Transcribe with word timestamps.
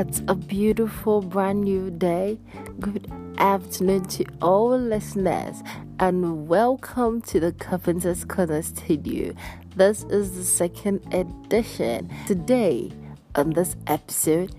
It's 0.00 0.22
a 0.28 0.36
beautiful 0.36 1.22
brand 1.22 1.62
new 1.62 1.90
day. 1.90 2.38
Good 2.78 3.10
afternoon 3.38 4.04
to 4.10 4.24
all 4.40 4.78
listeners, 4.78 5.60
and 5.98 6.46
welcome 6.46 7.20
to 7.22 7.40
the 7.40 7.50
Carpenter's 7.50 8.24
Corner 8.24 8.62
Studio. 8.62 9.34
This 9.74 10.04
is 10.04 10.36
the 10.36 10.44
second 10.44 11.02
edition. 11.12 12.14
Today, 12.28 12.92
on 13.34 13.50
this 13.54 13.74
episode, 13.88 14.54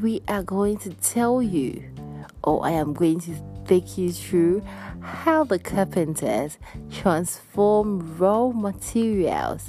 we 0.00 0.22
are 0.28 0.42
going 0.42 0.78
to 0.78 0.94
tell 0.94 1.42
you, 1.42 1.84
or 2.42 2.64
I 2.64 2.70
am 2.70 2.94
going 2.94 3.20
to 3.20 3.34
take 3.66 3.98
you 3.98 4.10
through 4.10 4.62
how 5.02 5.44
the 5.44 5.58
carpenters 5.58 6.56
transform 6.90 8.16
raw 8.16 8.48
materials 8.48 9.68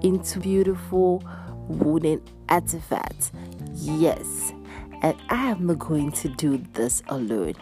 into 0.00 0.40
beautiful 0.40 1.22
wooden 1.68 2.22
artifacts. 2.48 3.30
Yes, 3.80 4.52
and 5.02 5.16
I 5.28 5.50
am 5.50 5.68
not 5.68 5.78
going 5.78 6.10
to 6.10 6.28
do 6.28 6.60
this 6.72 7.00
alone. 7.08 7.54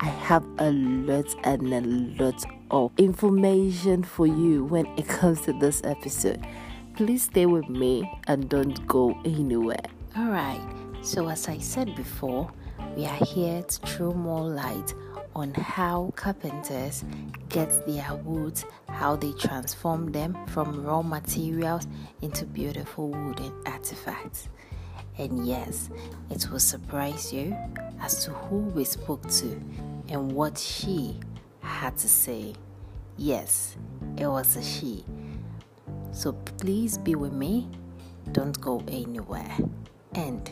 I 0.00 0.06
have 0.06 0.44
a 0.58 0.70
lot 0.70 1.34
and 1.44 1.72
a 1.72 1.80
lot 2.22 2.44
of 2.70 2.92
information 2.98 4.02
for 4.02 4.26
you 4.26 4.64
when 4.64 4.84
it 4.98 5.08
comes 5.08 5.40
to 5.42 5.54
this 5.54 5.80
episode. 5.82 6.46
Please 6.94 7.22
stay 7.22 7.46
with 7.46 7.70
me 7.70 8.10
and 8.26 8.50
don't 8.50 8.86
go 8.86 9.18
anywhere. 9.24 9.80
Alright, 10.14 10.60
so 11.00 11.26
as 11.28 11.48
I 11.48 11.56
said 11.56 11.96
before, 11.96 12.50
we 12.94 13.06
are 13.06 13.24
here 13.24 13.62
to 13.62 13.86
throw 13.86 14.12
more 14.12 14.42
light 14.50 14.92
on 15.34 15.54
how 15.54 16.12
carpenters 16.16 17.02
get 17.48 17.86
their 17.86 18.14
woods, 18.16 18.66
how 18.90 19.16
they 19.16 19.32
transform 19.32 20.12
them 20.12 20.36
from 20.48 20.84
raw 20.84 21.00
materials 21.00 21.86
into 22.20 22.44
beautiful 22.44 23.08
wooden 23.08 23.54
artifacts. 23.64 24.50
And 25.18 25.46
yes, 25.46 25.90
it 26.30 26.48
will 26.50 26.58
surprise 26.58 27.32
you 27.32 27.56
as 28.00 28.24
to 28.24 28.30
who 28.30 28.58
we 28.58 28.84
spoke 28.84 29.28
to 29.28 29.60
and 30.08 30.32
what 30.32 30.56
she 30.58 31.20
had 31.60 31.96
to 31.98 32.08
say. 32.08 32.54
Yes, 33.18 33.76
it 34.16 34.26
was 34.26 34.56
a 34.56 34.62
she. 34.62 35.04
So 36.12 36.32
please 36.32 36.96
be 36.98 37.14
with 37.14 37.32
me, 37.32 37.68
don't 38.32 38.58
go 38.60 38.82
anywhere, 38.88 39.56
and 40.14 40.50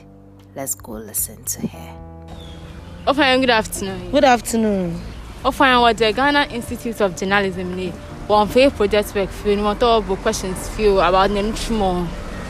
let's 0.55 0.75
go 0.75 0.93
listen 0.93 1.43
to 1.45 1.67
her. 1.67 3.15
Fine, 3.15 3.41
good 3.41 3.51
afternoon. 3.51 4.11
Good 4.11 4.25
afternoon. 4.25 5.01
Fine, 5.53 5.81
what 5.81 5.97
the 5.97 6.13
Ghana 6.13 6.49
Institute 6.51 7.01
of 7.01 7.17
Journalism 7.17 7.75
need. 7.75 7.93
One 8.27 8.47
fair 8.47 8.71
project 8.71 9.15
work 9.15 9.31
for 9.31 9.49
you, 9.49 9.63
what 9.63 9.83
all 9.83 10.03
questions 10.03 10.69
feel 10.69 11.01
about 11.01 11.31
the 11.31 11.43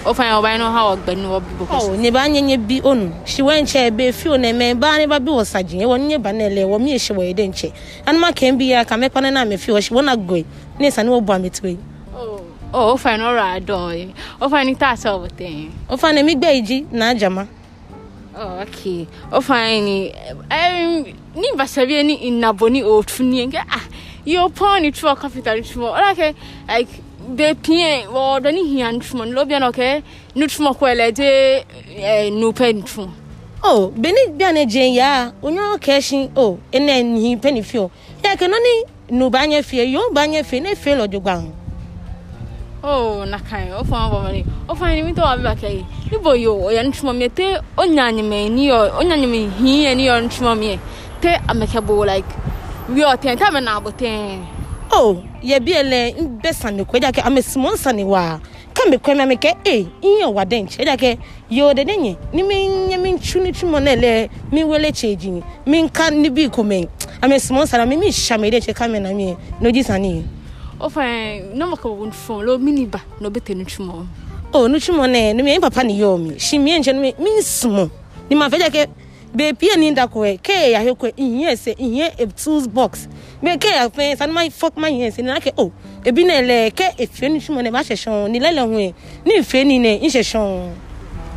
ofanye 0.05 0.33
ɔbaa 0.33 0.73
ha 0.73 0.81
ɔgbɛ 0.97 1.13
ni 1.17 1.27
wɔbi 1.27 1.51
bɔ 1.59 1.65
kɔsi. 1.69 1.85
Oh, 1.85 1.91
ɔ 1.93 1.99
ne 1.99 2.11
ba 2.11 2.29
nye 2.29 2.41
nye 2.41 2.57
bi 2.57 2.81
onu 2.81 3.13
si 3.27 3.43
wɔn 3.43 3.63
nkyɛn 3.63 3.87
ebe 3.89 4.13
fi 4.13 4.29
onu 4.29 4.45
ɛmɛ 4.49 4.75
ba 4.81 4.97
ne 4.99 5.07
ba 5.07 5.21
bi 5.21 5.31
wɔ 5.31 5.45
sagyin 5.45 5.83
wɔn 5.85 6.01
nye 6.09 6.19
ba 6.19 6.31
n'ɛlɛ 6.33 6.65
wɔn 6.65 6.81
mi 6.83 6.95
ehyɛ 6.95 7.13
wɔ 7.17 7.23
yɛde 7.35 7.49
nkyɛn 7.53 7.73
anuma 8.07 8.33
kɛn 8.33 8.57
bi 8.59 8.65
ya 8.71 8.85
ka 8.85 8.97
mɛ 8.97 9.11
kwan 9.13 9.33
na 9.35 9.45
mɛ 9.45 9.59
fi 9.59 9.81
si 9.83 9.91
wɔn 9.93 10.09
agoe 10.09 10.45
ne 10.79 10.89
nsa 10.89 11.05
ne 11.05 11.11
wɔ 11.11 11.21
bu 11.25 11.33
ametewa 11.33 11.69
yi. 11.71 11.79
ɔ 12.73 12.95
ofanye 12.95 13.19
no 13.19 13.25
ɔrɔ 13.29 13.61
adɔn 13.61 13.97
yi 13.99 14.15
ofanye 14.41 14.79
taa 14.79 14.95
sɛ 14.95 15.09
ɔbɔtɛn. 15.13 15.71
ofanye 15.91 16.25
mi 16.25 16.35
gbɛ 16.35 16.49
iji 16.63 16.87
na 16.93 17.11
ajama. 17.11 17.47
ɔ 18.35 18.63
ok 18.63 19.07
ofanye 19.33 20.15
bepie 27.37 28.07
wɔɔdɔ 28.07 28.53
ne 28.53 28.63
hia 28.65 28.93
ntumo 28.93 29.25
no 29.25 29.33
lobia 29.33 29.59
na 29.61 29.71
ɔkɛ 29.71 30.03
ne 30.37 30.47
tumo 30.47 30.71
kɔ 30.73 30.85
ɛlɛ 30.95 31.13
de 31.15 31.25
ɛɛ 31.97 32.27
eh, 32.27 32.31
nupɛ 32.31 32.73
ntumo. 32.83 33.09
o 33.63 33.69
oh, 33.69 33.89
beni 33.97 34.29
bia 34.37 34.53
ne 34.53 34.65
gye 34.67 34.95
ya 34.95 35.31
onye 35.43 35.61
ɔkɛɛsi 35.77 36.31
o 36.37 36.43
oh, 36.43 36.59
ɛna 36.73 37.03
nihin 37.05 37.39
pɛni 37.41 37.63
fio 37.65 37.91
yɛ 38.23 38.37
kɛ 38.37 38.47
nɔni 38.49 38.73
nuba 39.19 39.47
nyɛ 39.47 39.63
fie 39.63 39.85
yɔ 39.95 40.13
ba 40.13 40.27
nyɛ 40.27 40.45
fie 40.45 40.61
ne 40.61 40.75
fie 40.75 40.95
lɔdɔ 40.95 41.21
gba 41.21 41.43
ho. 42.83 43.25
na 43.27 43.39
kan 43.39 43.71
o 43.73 43.83
fɔ 43.83 43.95
an 43.95 44.11
bɔ 44.11 44.45
o 44.69 44.75
fɔ 44.75 44.85
an 44.99 45.07
mi 45.07 45.13
tɔ 45.13 45.21
wa 45.23 45.37
ba 45.37 45.55
kɛ 45.55 45.69
ye 45.71 45.85
ne 46.11 46.19
bɔ 46.19 46.49
o 46.49 46.71
yɛ 46.71 46.83
ntumo 46.89 47.13
mi 47.17 47.29
te 47.29 47.57
o 47.77 47.83
nyanyimɛ 47.85 48.51
ni 48.51 48.69
yɔ 48.69 48.91
o 48.99 49.03
nyanyimɛ 49.03 49.51
hin 49.59 49.85
yɛ 49.87 49.97
ni 49.97 50.07
yɔ 50.09 50.25
ntumo 50.29 50.59
mi 50.59 50.67
yɛ 50.75 50.79
te 51.21 51.29
amɛkɛ 51.49 51.81
bo 51.87 52.05
like 52.05 52.27
wi 52.89 53.03
ɔtɛn 53.03 53.37
te 53.39 53.45
amɛ 53.45 53.63
na 53.63 53.79
abɔ 53.81 53.91
tɛn. 53.93 54.60
Oh, 54.93 55.15
o 55.15 55.23
yɛbi 55.43 55.73
ɛlɛ 55.73 56.21
n 56.21 56.39
bɛ 56.43 56.53
sanni 56.53 56.83
kɔ 56.85 56.99
ɛdiyakɛ 56.99 57.27
ame 57.27 57.41
simɔ 57.41 57.77
sanni 57.77 58.03
wa. 58.05 58.41
Kan 58.75 58.91
bɛ 58.91 58.99
kɔn 58.99 59.17
mi 59.17 59.23
ame 59.23 59.37
kɛ 59.37 59.55
e 59.65 59.87
n 60.03 60.21
yɛ 60.23 60.33
wa 60.33 60.45
dɛn 60.45 60.67
cɛ 60.67 60.83
ɛdiyakɛ 60.83 61.19
yɛ 61.51 61.63
o 61.63 61.73
de 61.75 61.85
ne 61.85 61.93
ɲɛ 61.97 62.17
ni 62.33 62.43
mi 62.43 62.55
ɲɛ 62.89 63.01
mi 63.01 63.19
tu 63.19 63.41
ni 63.41 63.53
tu 63.53 63.67
mɔ 63.67 63.83
ne 63.83 63.97
lɛ 63.97 64.31
mi 64.51 64.65
wele 64.65 64.91
cɛ 64.91 65.17
jigin 65.17 65.43
mi 65.67 65.89
ka 65.91 66.11
ni 66.11 66.29
bi 66.29 66.49
ko 66.49 66.63
mɛ 66.65 66.89
ame 67.23 67.37
simɔ 67.39 67.67
sanna 67.69 67.87
mi 67.87 67.97
mi 67.97 68.11
sami 68.11 68.51
de 68.51 68.59
cɛ 68.59 68.75
kan 68.75 68.91
mɛ 68.91 69.01
na 69.03 69.13
mi 69.13 69.27
yɛ 69.27 69.37
n'oji 69.61 69.85
sanni 69.85 70.25
o 70.81 70.89
fɛn 70.89 71.55
n'o 71.55 71.67
ma 71.71 71.77
kaba 71.77 71.95
fɔn 72.11 72.49
o 72.49 72.59
mi 72.59 72.73
ni 72.73 72.87
ba 72.87 73.01
n'o 73.21 73.31
bɛ 73.31 73.41
tɛ 73.41 73.55
ni 73.57 73.65
tu 73.65 73.83
mɔ. 73.85 74.07
o 74.55 74.67
ni 74.67 74.81
tu 74.81 74.93
mɔ 74.93 75.09
ne 75.09 75.33
ni 75.35 75.43
mi 75.43 75.51
ye 75.53 75.57
n 75.59 75.61
papa 75.61 75.85
ni 75.85 76.01
yɔ 76.01 76.19
mi. 76.19 76.39
Si 76.39 76.59
mi 76.59 76.73
ye 76.73 76.79
n 76.79 76.83
cɛ 76.83 76.95
ni 76.95 77.15
mi 77.17 77.31
simɔ 77.43 77.89
ni 78.29 78.35
ma 78.35 78.49
fɛ 78.49 78.59
jɛ 78.59 78.71
kɛ. 78.71 78.87
beebi 79.35 79.69
a 79.71 79.77
ninda 79.77 80.07
kɔɛ 80.07 80.39
kɛyɛ 80.43 80.67
yahɛ 80.75 80.91
kɔɛ 81.01 81.13
nyiɛ 81.19 81.53
sɛ 81.57 81.73
nyiɛ 81.79 82.09
e 82.19 82.27
tools 82.27 82.67
box 82.67 83.07
mɛ 83.43 83.57
kɛyɛ 83.59 83.89
fɛn 83.91 84.17
sani 84.19 84.33
ma 84.33 84.41
fɔk 84.43 84.77
ma 84.77 84.89
nyiɛ 84.89 85.11
sɛ 85.15 85.23
nana 85.25 85.41
kɛ 85.41 85.53
o 85.57 85.71
ebi 86.05 86.25
na 86.27 86.35
lɛ 86.43 86.71
kɛ 86.75 86.99
efe 86.99 87.23
ni 87.23 87.29
oh, 87.29 87.35
e 87.35 87.37
e 87.37 87.41
suma 87.41 87.63
na 87.63 87.71
ba 87.71 87.79
sɛ 87.81 87.95
sɔn 87.95 88.31
ni 88.31 88.41
lɛlɛ 88.41 88.63
hun 88.67 88.79
yɛ 88.79 88.95
ni 89.25 89.39
nfe 89.39 89.65
ni 89.67 89.79
nɛ 89.79 90.03
n 90.03 90.09
sɛ 90.11 90.23
sɔn. 90.27 90.73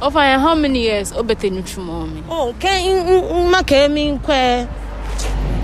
o 0.01 0.09
fa 0.09 0.19
yɛ 0.21 0.39
how 0.39 0.55
many 0.55 0.79
years 0.79 1.11
o 1.11 1.23
bɛ 1.23 1.37
te 1.39 1.49
ni 1.49 1.61
suma 1.65 2.05
mi. 2.07 2.23
Oh, 2.29 2.49
o 2.49 2.53
kɛ 2.53 2.81
n 2.81 3.45
n 3.45 3.51
ma 3.51 3.61
kɛ 3.61 3.91
min 3.91 4.17
kɔɛ 4.19 4.67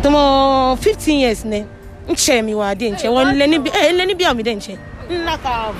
tɔmɔ 0.04 0.78
fifteen 0.78 1.20
years 1.20 1.44
nɛ 1.44 1.66
n 2.10 2.14
cɛ 2.16 2.46
mi 2.46 2.54
wa 2.54 2.74
den 2.76 2.94
cɛ 2.94 3.10
wɔ 3.10 3.26
lɛni 3.34 3.58
bi 3.64 3.72
eh, 3.74 3.90
ɛ 3.92 3.98
lɛni 3.98 4.18
bi 4.18 4.26
a 4.26 4.34
mi 4.36 4.44
den 4.44 4.60
cɛ. 4.60 4.78
n 5.10 5.26
na 5.26 5.36
ka. 5.38 5.74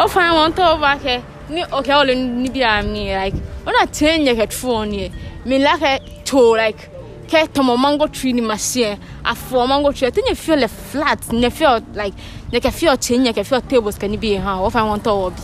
o 0.00 0.08
fa 0.08 0.20
yɛ 0.20 0.32
wɔn 0.34 0.50
tɔ 0.52 0.74
o 0.74 0.78
ba 0.78 0.98
kɛ 0.98 1.22
ni 1.50 1.62
o 1.62 1.78
kɛ 1.80 1.94
o 1.94 2.04
lɛni 2.04 2.52
bi 2.52 2.60
a 2.60 2.82
mi 2.82 3.14
like 3.14 3.34
o 3.64 3.70
na 3.70 3.86
te 3.86 4.18
n 4.18 4.26
yɛ 4.26 4.34
kɛ 4.34 4.50
tu 4.50 4.66
wɔn 4.66 4.88
ni 4.90 4.98
yɛ. 5.08 5.12
Me 5.44 5.58
like 5.58 6.24
to 6.24 6.38
like 6.54 6.88
ke 7.26 7.48
tomo 7.52 7.76
mango 7.76 8.06
tree 8.06 8.32
ni 8.32 8.40
masie 8.40 8.98
afo 9.24 9.66
mango 9.66 9.92
tree. 9.92 10.10
Tenye 10.10 10.36
feel 10.36 10.58
le 10.58 10.68
flat 10.68 11.32
ne 11.32 11.50
feel 11.50 11.80
like 11.94 12.14
ne 12.52 12.60
ke 12.60 12.70
feel 12.72 12.96
tenye 12.96 13.32
ke 13.32 13.44
feel 13.44 13.60
tables 13.60 14.00
ni 14.02 14.16
bi 14.16 14.36
ha 14.36 14.60
oh 14.62 14.70
fine 14.70 14.86
want 14.86 15.02
to 15.02 15.10
obi 15.10 15.42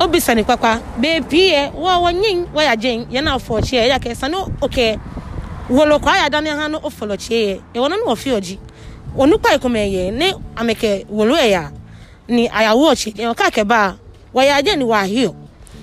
obi 0.00 0.20
sani 0.20 0.42
kwakwa 0.44 0.82
be 1.00 1.20
pie 1.20 1.70
wo 1.74 2.00
wo 2.02 2.10
nyin 2.10 2.46
wo 2.52 2.60
ya 2.60 2.76
jen 2.76 3.06
ya 3.10 3.22
na 3.22 3.38
fo 3.38 3.60
chie 3.60 3.88
ya 3.88 3.98
ke 3.98 4.14
sano 4.14 4.50
okay 4.60 4.96
wo 5.70 5.98
kwa 5.98 6.16
ya 6.16 6.28
dane 6.28 6.48
ha 6.50 6.68
no 6.68 6.80
o 6.82 6.90
folo 6.90 7.16
chie 7.16 7.60
e 7.74 7.78
wono 7.78 7.96
no 7.96 8.16
fi 8.16 8.32
oji 8.32 8.58
onu 9.16 9.38
pa 9.38 9.54
ikome 9.54 9.92
ye 9.92 10.10
ne 10.10 10.34
ameke 10.56 11.06
wo 11.08 11.24
ya 11.36 11.70
ni 12.28 12.48
aya 12.48 12.74
wo 12.74 12.94
chi 12.94 13.14
e 13.16 13.34
ka 13.34 13.50
ke 13.50 13.64
ba 13.64 13.96
wo 14.32 14.42
ya 14.42 14.60
je 14.60 14.76
ni 14.76 14.84
wa 14.84 15.02
hio. 15.04 15.34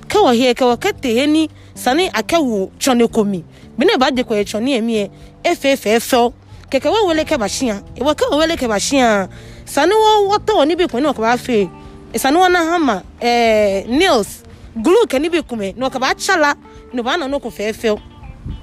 Ke 0.07 0.19
wo 0.19 0.31
hie 0.31 0.53
ke 0.53 0.61
wo 0.65 0.77
ke 0.77 0.93
te 0.93 1.25
ni 1.27 1.49
sani 1.75 2.09
akɛwo 2.09 2.69
tsɔne 2.79 3.07
komi. 3.07 3.43
Bena 3.77 3.97
ba 3.97 4.11
de 4.11 4.23
kɔyɛ 4.23 4.43
tsɔne 4.45 4.69
yɛ 4.77 4.81
miɛ 4.81 5.09
efe 5.43 5.73
efe 5.73 5.97
efɛw 5.97 6.31
kɛkɛ 6.69 6.89
wo 6.89 7.07
wele 7.07 7.23
kɛ 7.23 7.37
ba 7.39 7.45
siya 7.47 7.81
ewa 7.99 8.13
kɛ 8.15 8.31
wo 8.31 8.37
wele 8.37 8.55
kɛ 8.55 8.67
ba 8.67 8.79
siya 8.79 9.27
sani 9.65 9.93
wo 9.93 10.29
wɔtɔ 10.37 10.51
wɔ 10.57 10.67
nibi 10.67 10.87
kun 10.89 11.03
ne 11.03 11.09
wɔkaba 11.09 11.37
fe. 11.37 11.69
E 12.13 12.17
sani 12.19 12.37
wɔn 12.37 12.51
na 12.51 12.59
hama 12.63 13.03
ɛɛ 13.21 13.87
nails 13.87 14.43
glue 14.81 15.05
kɛ 15.07 15.19
nibi 15.21 15.41
kun 15.47 15.59
mɛ 15.59 15.75
ne 15.77 15.85
wɔkaba 15.89 16.15
tsala 16.15 16.55
ne 16.93 17.01
ba 17.01 17.17
nɔ 17.17 17.29
ne 17.29 17.39
ko 17.39 17.49
fɛ 17.49 17.69
efɛw 17.73 17.97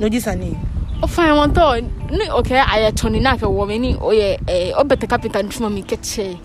ne 0.00 0.08
di 0.08 0.20
sani. 0.20 0.56
o 1.02 1.06
fɛn 1.06 1.34
wɔn 1.34 1.52
tɔ 1.54 1.82
ni 2.10 2.30
o 2.30 2.42
kɛ 2.42 2.62
a 2.62 2.76
yɛ 2.86 2.92
tsɔne 2.94 3.20
n'a 3.20 3.36
kɛ 3.36 3.46
wɔ 3.46 3.66
mɛ 3.66 3.80
ni 3.80 3.94
o 4.00 4.10
yɛ 4.12 4.38
ɛɛ 4.46 4.72
o 4.78 4.84
bɛ 4.84 4.96
kapita 5.08 5.42
ntuma 5.42 5.68
mi 5.72 5.82
kɛ 5.82 5.96
tiɲɛ 5.98 6.28
ye 6.30 6.38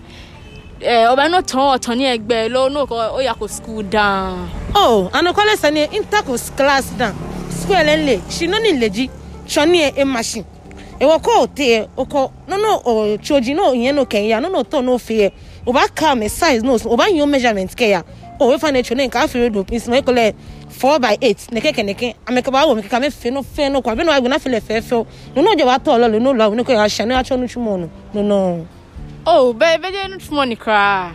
eh, 0.80 1.04
ɔbɛnotɔn 1.08 1.76
ɔtɔn 1.76 1.96
ne 1.98 2.16
ɛgbɛ 2.16 2.48
lɛ 2.52 2.58
ɔno 2.68 2.86
kɔ 2.86 2.96
ɔyɛ 3.16 3.30
akɔ 3.32 3.46
sukuu 3.48 3.82
daa. 3.90 4.36
o 4.74 5.08
anokɔlɛ 5.12 5.56
sani 5.58 5.84
intercourse 5.92 6.50
class 6.50 6.90
dan 6.98 7.14
sukuu 7.50 7.74
ɛlɛ 7.74 7.96
nle 8.04 8.20
sinoni 8.28 8.72
nleji 8.72 9.10
tsɔni 9.46 9.92
ɛ 9.96 10.04
machine. 10.06 10.44
Ɛwɔ 11.00 11.16
kɔ 11.22 11.32
ɔtɛ 11.46 11.88
ɔkɔ 11.96 12.30
nɔnɔ 12.48 12.82
ɔtsoji 12.84 13.54
nɔ 13.54 13.74
yɛn 13.74 13.94
no 13.94 14.04
kɛnyɛ 14.04 14.40
nɔnɔ 14.44 14.64
tɔ 14.64 14.82
n'o 14.84 14.98
fɛ 14.98 15.14
yɛ 15.20 15.32
ɔba 15.66 15.94
ka 15.94 16.14
mɛ 16.14 16.28
size 16.30 16.62
n'o 16.62 16.76
sɔ 16.78 16.88
ɔba 16.94 17.04
yɛn 17.08 17.28
measurement 17.28 17.70
kɛ 17.76 17.88
ya 17.90 18.02
o 18.38 18.50
wɛ 18.52 18.58
fana 18.60 18.82
tsɔ 18.82 18.96
ne 18.96 19.08
nka 19.08 19.24
afɛ 19.24 19.50
do 19.52 19.64
nsima 19.64 20.00
ekɔlɛ 20.02 20.34
four 20.70 20.98
by 20.98 21.16
eight 21.22 21.38
nɛkɛ 21.50 21.72
kɛ 21.74 21.82
nɛkɛ 21.88 22.14
amɛkaba 22.26 22.64
awɔ 22.64 22.80
mɛkɛ 22.80 22.88
kame 22.90 23.08
fɛ 23.08 23.32
no 23.32 23.40
fɛn 23.42 23.72
no 23.72 23.80
kɔ 23.80 23.92
abe 23.92 24.04
no 24.04 24.12
agbɛna 24.12 24.36
fɛ 24.38 24.48
lɛ 24.52 24.60
fɛfɛ 24.60 24.92
o. 24.92 25.06
Nɔnɔ 25.34 25.56
jɛ 25.58 25.64
wa 25.66 25.78
tɔ 25.78 25.88
ɔlɔ 25.96 26.06
lɛ 26.12 26.18
n'o 26.20 26.32
lɔ 26.34 26.42
awɔ 26.48 26.54
ne 26.56 26.62
kɔ 26.62 26.72
yɛ 26.76 26.84
ahyɛ 26.84 27.06
ne 27.08 27.14
yɛ 27.14 27.20
atsɔ 27.20 27.38
no 27.40 27.46
tsumɔ 27.46 27.78
no 27.80 27.88
nɔnɔ. 28.22 28.75
o 29.26 29.52
bɛɛ 29.52 29.90
gye 29.92 30.08
no 30.08 30.16
tum 30.18 30.48
ni 30.48 30.56
koraa 30.56 31.12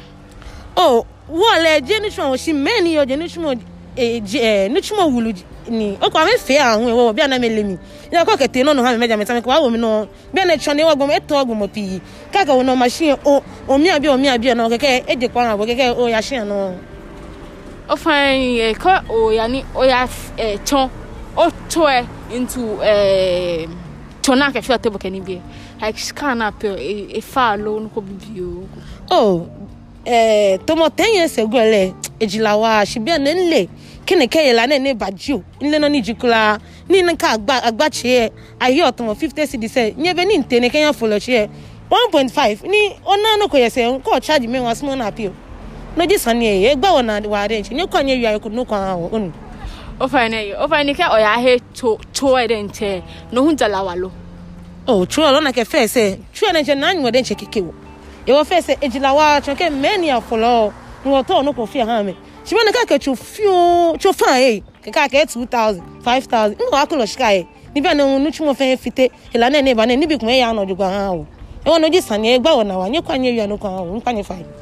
o 0.76 1.06
wɔɔla 1.32 1.80
gye 1.88 2.00
ne 2.00 2.10
tum 2.10 2.26
ɔhye 2.34 2.54
mmaa 2.54 2.82
ni 2.84 2.96
yɛ 2.96 3.08
gye 3.08 3.16
ne 3.16 3.28
tum 3.28 3.56
gye 3.96 4.68
ne 4.70 4.82
tum 4.82 4.98
wulu 5.16 5.34
ni 5.70 5.96
ɔkɔ 5.96 6.18
ame 6.22 6.36
fɛ 6.38 6.58
ahu 6.60 6.90
ɛwɔ 6.92 7.16
bi 7.16 7.22
anam 7.22 7.42
elemi 7.44 7.78
yɛ 8.12 8.26
kɔ 8.26 8.36
kɛtɛ 8.38 8.66
no 8.66 8.74
no 8.74 8.84
ha 8.84 8.92
mɛmɛ 8.94 9.08
gyamɛta 9.08 9.34
mɛ 9.34 9.42
kɔ 9.42 9.52
awɔ 9.56 9.72
mi 9.72 9.78
no 9.78 10.08
bi 10.34 10.42
ɛna 10.42 10.58
twɛ 10.60 10.76
ne 10.76 10.84
wɔ 10.84 10.96
gbɔmɔ 10.96 11.20
ɛtɔ 11.20 11.46
gbɔmɔ 11.48 11.68
pii 11.74 12.02
kaka 12.34 12.52
wɔ 12.52 12.66
no 12.66 12.76
machine 12.76 13.16
o 13.26 13.42
omia 13.70 14.00
bi 14.02 14.08
omia 14.10 14.38
bi 14.38 14.48
ɛna 14.50 14.68
kɛkɛ 14.70 15.06
ɛdi 15.08 15.32
kwan 15.32 15.48
abɔ 15.48 15.66
kɛkɛ 15.68 15.96
o 15.98 16.08
yɛahyɛ 16.12 16.46
no. 16.48 16.76
ɔfan 17.88 18.58
yɛ 18.60 18.76
kɔ 18.76 19.08
oyani 19.08 19.64
oyɛ 19.74 20.08
ɛkyɔn 20.38 20.90
ɔtɔɛ 21.38 22.06
ntu. 22.32 23.80
tɔn 24.22 24.42
a 24.42 24.52
kɛfɛ 24.52 24.78
ɔtɛ 24.78 24.90
bɔkɛ 24.94 25.26
bi 25.26 25.42
like 25.82 25.98
scan 26.00 26.38
na 26.38 26.52
pɛ 26.52 27.18
efa 27.18 27.54
alo 27.54 27.80
nukɔ 27.80 28.02
bibi 28.04 28.42
o. 28.42 28.68
oh 29.12 29.48
eh, 30.06 30.58
ɛɛ 30.58 30.66
tɔmɔ 30.66 30.96
ten 30.96 31.14
years 31.14 31.38
ago 31.38 31.58
eh, 31.58 31.72
lɛ 31.72 31.94
ejila 32.20 32.60
wa 32.60 32.84
sibi 32.86 33.12
ne 33.18 33.34
nle 33.34 33.70
kini 34.06 34.28
kɛyɛ 34.28 34.68
ne 34.68 34.78
ne 34.80 34.94
baji 34.94 35.34
o 35.34 35.44
nle 35.62 35.78
nɔ 35.80 35.92
ni 35.92 36.02
jikula. 36.02 36.60
Ni 36.92 37.02
ne 37.02 37.16
ka 37.16 37.38
agba 37.38 37.62
agba 37.64 37.90
tiɛ 37.90 38.30
ayi 38.60 38.82
ɔtɔmɔ 38.82 39.16
fifty 39.16 39.46
cd 39.48 39.64
sɛ 39.68 39.98
nye 39.98 40.14
bɛ 40.14 40.28
ni 40.28 40.36
n 40.38 40.44
tɛnɛ 40.44 40.68
kɛnyɛ 40.72 40.92
fɔlɔ 40.94 41.18
tiɛ 41.20 41.50
one 41.90 42.12
point 42.12 42.32
five. 42.32 42.62
Ni 42.64 42.90
ɔna 43.06 43.40
no 43.40 43.48
kɔ 43.48 43.58
yɛ 43.68 44.02
nkɔ 44.02 44.22
charge 44.22 44.48
mi 44.48 44.60
wa 44.60 44.74
small 44.74 44.96
na 44.98 45.10
pɛ 45.10 45.30
o 45.30 45.34
n'o 45.96 46.06
ji 46.10 46.18
sanni 46.18 46.46
yɛ 46.46 46.76
egbawo 46.76 47.02
na 47.06 47.20
wa 47.28 47.40
arrange. 47.44 47.72
Ne 47.72 47.86
kɔ 47.86 48.04
nye 48.06 48.16
yua 48.16 48.40
ko 48.42 48.50
n'o 48.50 48.66
kɔ 48.66 48.74
an 48.76 49.10
o 49.12 49.18
nu. 49.18 49.32
Ne 50.00 50.56
o 50.56 50.68
fa 50.68 50.84
ni 50.84 50.94
kɛ 50.94 51.06
ɔyɛ 51.10 51.26
ahe 51.38 51.60
to 51.74 52.00
to 52.14 52.26
ɛdɛ 52.26 52.70
nkyɛn 52.70 53.02
na 53.32 53.42
ohun 53.42 53.58
jala 53.58 53.84
walo. 53.84 54.12
oh 54.88 55.06
true 55.06 55.24
lo 55.24 55.40
na 55.40 55.52
ke 55.52 55.66
fe 55.66 55.88
se 55.88 56.18
nche 56.34 56.76
na 56.78 56.92
anwo 56.92 57.12
de 57.12 57.22
nche 57.22 57.36
keke 57.36 57.62
wo. 57.64 57.74
E 58.26 58.32
wo 58.32 58.44
fe 58.44 58.62
se 58.62 58.76
ejilawa 58.76 59.44
choke 59.44 59.72
many 59.72 60.08
afolo 60.10 60.74
ni 61.06 61.12
wo 61.12 61.22
to 61.24 61.42
no 61.44 61.54
ko 61.54 61.66
ha 61.66 62.04
me 62.04 62.16
shiba 62.46 62.64
na 62.66 62.72
ka 62.72 62.86
ke 62.86 63.16
fa 64.14 64.40
e 64.40 64.64
ke 64.84 64.92
ka 64.92 65.08
ke 65.08 65.26
2000 65.26 65.82
5000 66.04 66.56
ngo 66.56 66.78
akulo 66.78 67.06
shika 67.06 67.34
e 67.34 67.48
ni 67.76 67.82
na 67.82 67.94
nu 67.94 68.32
chu 68.32 68.44
mo 68.44 68.54
fe 68.54 68.76
fite. 68.76 69.12
Ila 69.34 69.50
na 69.50 69.62
ne 69.62 69.74
ba 69.74 69.86
na 69.86 69.96
ni 69.96 70.06
bi 70.06 70.18
kun 70.18 70.30
e 70.30 70.40
ya 70.40 70.52
no 70.52 70.66
jugwa 70.66 70.90
ha 70.90 71.12
wo 71.12 71.26
e 71.66 71.70
wo 71.70 71.78
no 71.78 71.90
ji 71.90 72.02
sani 72.02 72.34
e 72.36 72.40
gba 72.40 72.56
wo 72.56 72.64
na 72.64 72.78
wa 72.78 72.90
nye 72.90 73.02
kwa 73.02 73.18
nye 73.18 73.32
wi 73.32 73.48
no 73.48 73.58
kwa 73.58 73.70
ha 73.70 73.82
wo 73.82 73.98
nkwa 73.98 74.14
nye 74.14 74.24
fa 74.24 74.34
o 74.34 74.61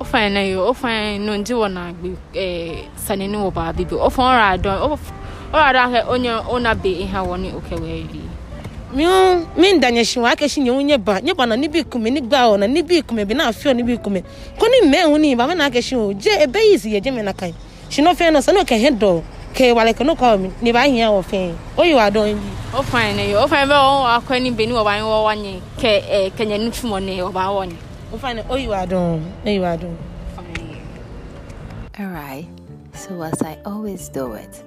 ɔfan 0.00 0.32
na 0.32 0.40
eh, 0.40 0.48
yi 0.48 0.54
ɔfan 0.56 1.20
no 1.20 1.32
ndi 1.36 1.52
wɔ 1.52 1.68
na 1.72 1.92
gbe 1.92 2.16
eh, 2.34 2.72
ɛɛ 2.72 2.84
sani 2.96 3.28
ni 3.28 3.36
wɔ 3.36 3.52
baabi 3.52 3.84
bi 3.84 3.96
ɔfan 3.96 4.24
ɔra 4.32 4.56
adɔn 4.56 4.98
ɔra 5.52 5.68
adɔn 5.68 5.84
ahɛ 5.86 6.08
onye 6.08 6.30
ɔna 6.48 6.74
be 6.82 6.88
iha 7.04 7.20
wɔ 7.22 7.36
ne 7.40 7.48
okɛ 7.52 7.74
wɔ 7.76 7.84
ayi. 7.84 8.20
miu 8.94 9.46
mi 9.56 9.72
ndanye 9.74 10.04
shi 10.04 10.18
wa 10.18 10.34
keshi 10.34 10.60
nyewu 10.62 10.80
nyeba 10.82 11.20
nyeba 11.20 11.46
na 11.46 11.54
nibi 11.56 11.84
kume 11.84 12.10
ni 12.10 12.20
gba 12.22 12.56
na 12.58 12.66
nibi 12.66 13.02
kume 13.02 13.24
bi 13.26 13.34
na 13.34 13.48
afio 13.48 13.72
nibi 13.74 13.98
kume. 13.98 14.24
Koni 14.58 14.88
mehu 14.88 15.18
ni 15.20 15.34
ba 15.36 15.46
na 15.54 15.68
keshi 15.70 15.94
o 15.96 16.12
je 16.14 16.30
ebe 16.42 16.56
yi 16.58 16.78
si 16.78 16.90
ye 16.94 17.00
je 17.00 17.10
me 17.10 17.22
na 17.22 17.32
kai. 17.32 17.52
Shi 17.90 18.00
no 18.02 18.14
fe 18.14 18.30
no 18.30 18.40
sanu 18.40 18.64
ke 18.64 18.74
hedo 18.80 19.22
ke 19.54 19.70
wale 19.76 19.92
ke 19.92 20.00
no 20.02 20.16
kwa 20.16 20.36
mi 20.38 20.50
ni 20.62 20.72
ba 20.72 20.80
hia 20.88 21.12
o 21.12 21.20
fe. 21.22 21.50
Eh, 21.50 21.54
o 21.76 21.84
yi 21.84 21.94
wa 21.94 22.08
don 22.10 22.26
yi 22.26 22.34
o 22.74 22.82
fine 22.82 23.16
ne 23.16 23.30
yo 23.30 23.44
o 23.44 23.46
fine 23.46 23.68
be 23.68 24.40
ni 24.40 24.50
be 24.50 24.66
ni 24.66 24.72
ba 24.72 24.96
ni 24.96 25.02
wo 25.02 25.24
wanye 25.28 25.60
ke 25.78 26.02
eh 26.08 26.30
kenye 26.36 26.56
nutumo 26.58 26.98
ne 26.98 27.20
o 27.22 27.28
ba 27.30 27.52
wonye 27.52 27.89
wɔ 28.10 28.12
nye. 28.12 28.14
o 28.14 28.18
fa 28.18 28.34
ne 28.34 28.42
o 28.48 28.56
yi 28.56 28.68
wa 28.68 28.86
don 28.86 29.32
o 29.44 29.50
yi 29.50 29.58
wa 29.60 29.76
don 29.76 29.96
Alright, 31.98 32.48
so 32.94 33.20
as 33.20 33.42
I 33.42 33.58
always 33.66 34.08
do 34.08 34.32
it, 34.32 34.62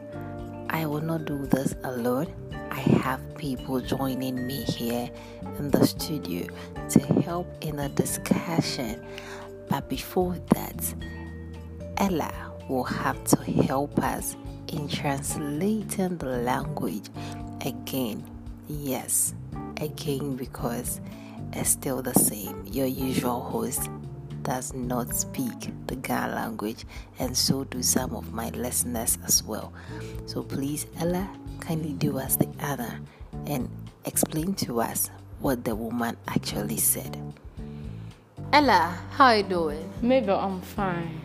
I 0.70 0.86
will 0.86 1.02
not 1.02 1.26
do 1.26 1.48
this 1.48 1.74
alone. 1.84 2.28
I 2.70 2.80
have 3.02 3.22
people 3.38 3.82
joining 3.82 4.46
me 4.46 4.62
here 4.64 5.10
in 5.58 5.72
the 5.72 5.88
studio 5.88 6.46
to 6.90 7.00
help 7.24 7.48
in 7.62 7.78
the 7.78 7.90
discussion. 7.90 9.04
But 9.68 9.90
before 9.90 10.36
that, 10.54 10.94
Ella 11.98 12.32
will 12.70 12.84
have 12.84 13.24
to 13.24 13.38
help 13.64 13.98
us 13.98 14.36
in 14.68 14.88
translating 14.88 16.18
the 16.18 16.38
language 16.44 17.10
again. 17.66 18.24
Yes, 18.68 19.34
again, 19.82 20.36
because 20.36 21.02
it's 21.56 21.70
still 21.70 22.02
the 22.02 22.14
same. 22.14 22.64
Your 22.66 22.88
usual 22.88 23.42
host 23.42 23.90
does 24.44 24.74
not 24.74 25.16
speak 25.16 25.72
the 25.88 25.96
Ghana 25.96 26.36
language, 26.36 26.86
and 27.20 27.36
so 27.36 27.64
do 27.64 27.82
some 27.82 28.16
of 28.16 28.34
my 28.34 28.50
listeners 28.50 29.18
as 29.26 29.44
well. 29.44 29.74
So 30.26 30.44
please, 30.44 30.86
Ella, 31.00 31.30
kindly 31.60 31.94
do 31.94 32.18
us 32.18 32.36
the 32.36 32.50
honor 32.60 33.00
and 33.48 33.70
explain 34.06 34.54
to 34.56 34.82
us 34.82 35.10
what 35.40 35.64
the 35.64 35.76
woman 35.76 36.18
actually 36.28 36.78
said. 36.78 37.18
Ella, 38.52 38.98
how 39.12 39.26
are 39.26 39.38
you 39.38 39.44
doing? 39.44 39.90
maybe 40.02 40.30
i'm 40.32 40.62
fine. 40.62 41.20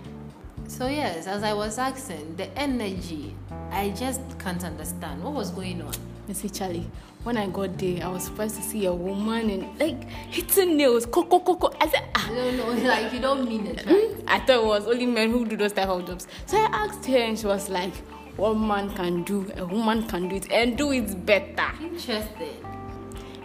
So 0.66 0.86
yes, 0.86 1.26
as 1.26 1.42
I 1.42 1.54
was 1.54 1.78
asking, 1.78 2.36
the 2.36 2.46
energy, 2.58 3.34
I 3.70 3.90
just 3.90 4.20
can't 4.38 4.62
understand 4.64 5.22
what 5.24 5.32
was 5.32 5.50
going 5.50 5.80
on. 5.82 5.94
See, 6.32 6.50
Charlie, 6.50 6.86
when 7.24 7.36
I 7.38 7.46
got 7.48 7.78
there, 7.78 8.04
I 8.04 8.08
was 8.08 8.24
surprised 8.24 8.56
to 8.56 8.62
see 8.62 8.84
a 8.86 8.92
woman 8.92 9.48
and 9.50 9.78
like 9.80 10.04
hitting 10.30 10.76
nails. 10.76 11.06
Coco, 11.06 11.40
coco. 11.40 11.72
I 11.80 11.88
said, 11.88 12.04
ah. 12.14 12.28
No, 12.32 12.50
no, 12.50 12.68
like 12.88 13.12
you 13.12 13.18
don't 13.20 13.48
mean 13.48 13.66
it, 13.66 13.80
Hmm? 13.80 14.20
I 14.28 14.38
thought 14.40 14.62
it 14.62 14.64
was 14.64 14.86
only 14.86 15.06
men 15.06 15.30
who 15.30 15.46
do 15.46 15.56
those 15.56 15.72
type 15.72 15.88
of 15.88 16.06
jobs. 16.06 16.26
So 16.46 16.58
I 16.58 16.66
asked 16.66 17.06
her, 17.06 17.16
and 17.16 17.38
she 17.38 17.46
was 17.46 17.70
like, 17.70 17.94
"What 18.36 18.54
man 18.54 18.90
can 18.94 19.22
do, 19.24 19.50
a 19.56 19.64
woman 19.66 20.06
can 20.06 20.28
do 20.28 20.36
it, 20.36 20.52
and 20.52 20.76
do 20.76 20.92
it 20.92 21.24
better." 21.24 21.66
Interesting. 21.82 22.64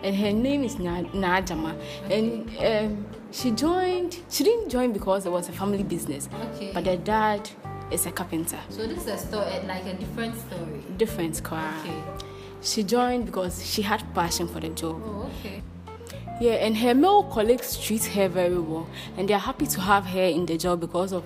And 0.03 0.15
her 0.17 0.33
name 0.33 0.65
is 0.65 0.77
Na- 0.77 1.03
Najama, 1.13 1.79
and 2.11 2.49
um, 2.59 3.05
she 3.31 3.51
joined. 3.51 4.19
She 4.29 4.43
didn't 4.43 4.69
join 4.69 4.91
because 4.91 5.25
it 5.25 5.31
was 5.31 5.47
a 5.47 5.53
family 5.53 5.83
business, 5.83 6.27
Okay. 6.55 6.71
but 6.73 6.85
her 6.85 6.97
dad 6.97 7.49
is 7.91 8.05
a 8.05 8.11
carpenter. 8.11 8.59
So 8.69 8.85
this 8.85 8.99
is 9.03 9.07
a 9.07 9.17
story, 9.17 9.61
like 9.65 9.85
a 9.85 9.93
different 9.93 10.35
story. 10.37 10.83
Different 10.97 11.41
car. 11.43 11.73
Okay. 11.79 11.93
She 12.63 12.83
joined 12.83 13.25
because 13.25 13.65
she 13.65 13.81
had 13.81 14.01
passion 14.13 14.47
for 14.47 14.59
the 14.59 14.69
job. 14.69 15.01
Oh, 15.05 15.29
okay. 15.39 15.61
Yeah, 16.39 16.53
and 16.53 16.75
her 16.77 16.93
male 16.95 17.23
colleagues 17.23 17.77
treat 17.77 18.03
her 18.05 18.27
very 18.27 18.57
well, 18.57 18.87
and 19.17 19.27
they 19.27 19.33
are 19.33 19.39
happy 19.39 19.67
to 19.67 19.81
have 19.81 20.05
her 20.05 20.23
in 20.23 20.45
the 20.45 20.57
job 20.57 20.79
because 20.79 21.11
of 21.13 21.23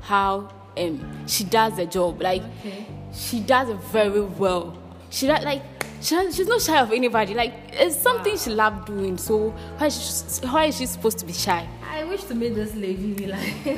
how 0.00 0.48
um 0.76 1.26
she 1.26 1.44
does 1.44 1.76
the 1.76 1.86
job. 1.86 2.20
Like 2.22 2.42
Okay. 2.60 2.86
she 3.12 3.40
does 3.40 3.68
it 3.68 3.76
very 3.92 4.22
well. 4.22 4.76
She 5.10 5.26
does 5.26 5.44
like 5.44 5.62
she 6.00 6.14
has, 6.14 6.34
she's 6.36 6.46
not 6.46 6.60
shy 6.62 6.78
of 6.80 6.92
anybody. 6.92 7.34
Like 7.34 7.52
it's 7.72 7.96
something 7.96 8.36
she 8.36 8.50
loves 8.50 8.86
doing. 8.86 9.18
So 9.18 9.50
why 9.78 9.86
is 9.86 9.96
she, 10.40 10.46
why 10.46 10.64
is 10.66 10.76
she 10.78 10.86
supposed 10.86 11.18
to 11.18 11.26
be 11.26 11.32
shy? 11.32 11.68
I 11.84 12.04
wish 12.04 12.24
to 12.24 12.34
meet 12.34 12.54
this 12.54 12.74
lady. 12.74 13.26
Like, 13.26 13.76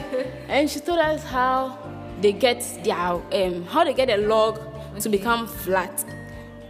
And 0.48 0.68
she 0.70 0.80
told 0.80 0.98
us 1.00 1.24
how 1.24 1.76
they 2.20 2.32
get 2.32 2.60
their 2.84 2.96
um 2.96 3.64
how 3.64 3.84
they 3.84 3.94
get 3.94 4.10
a 4.10 4.16
log 4.18 4.60
to 5.00 5.08
become 5.08 5.46
flat 5.46 6.04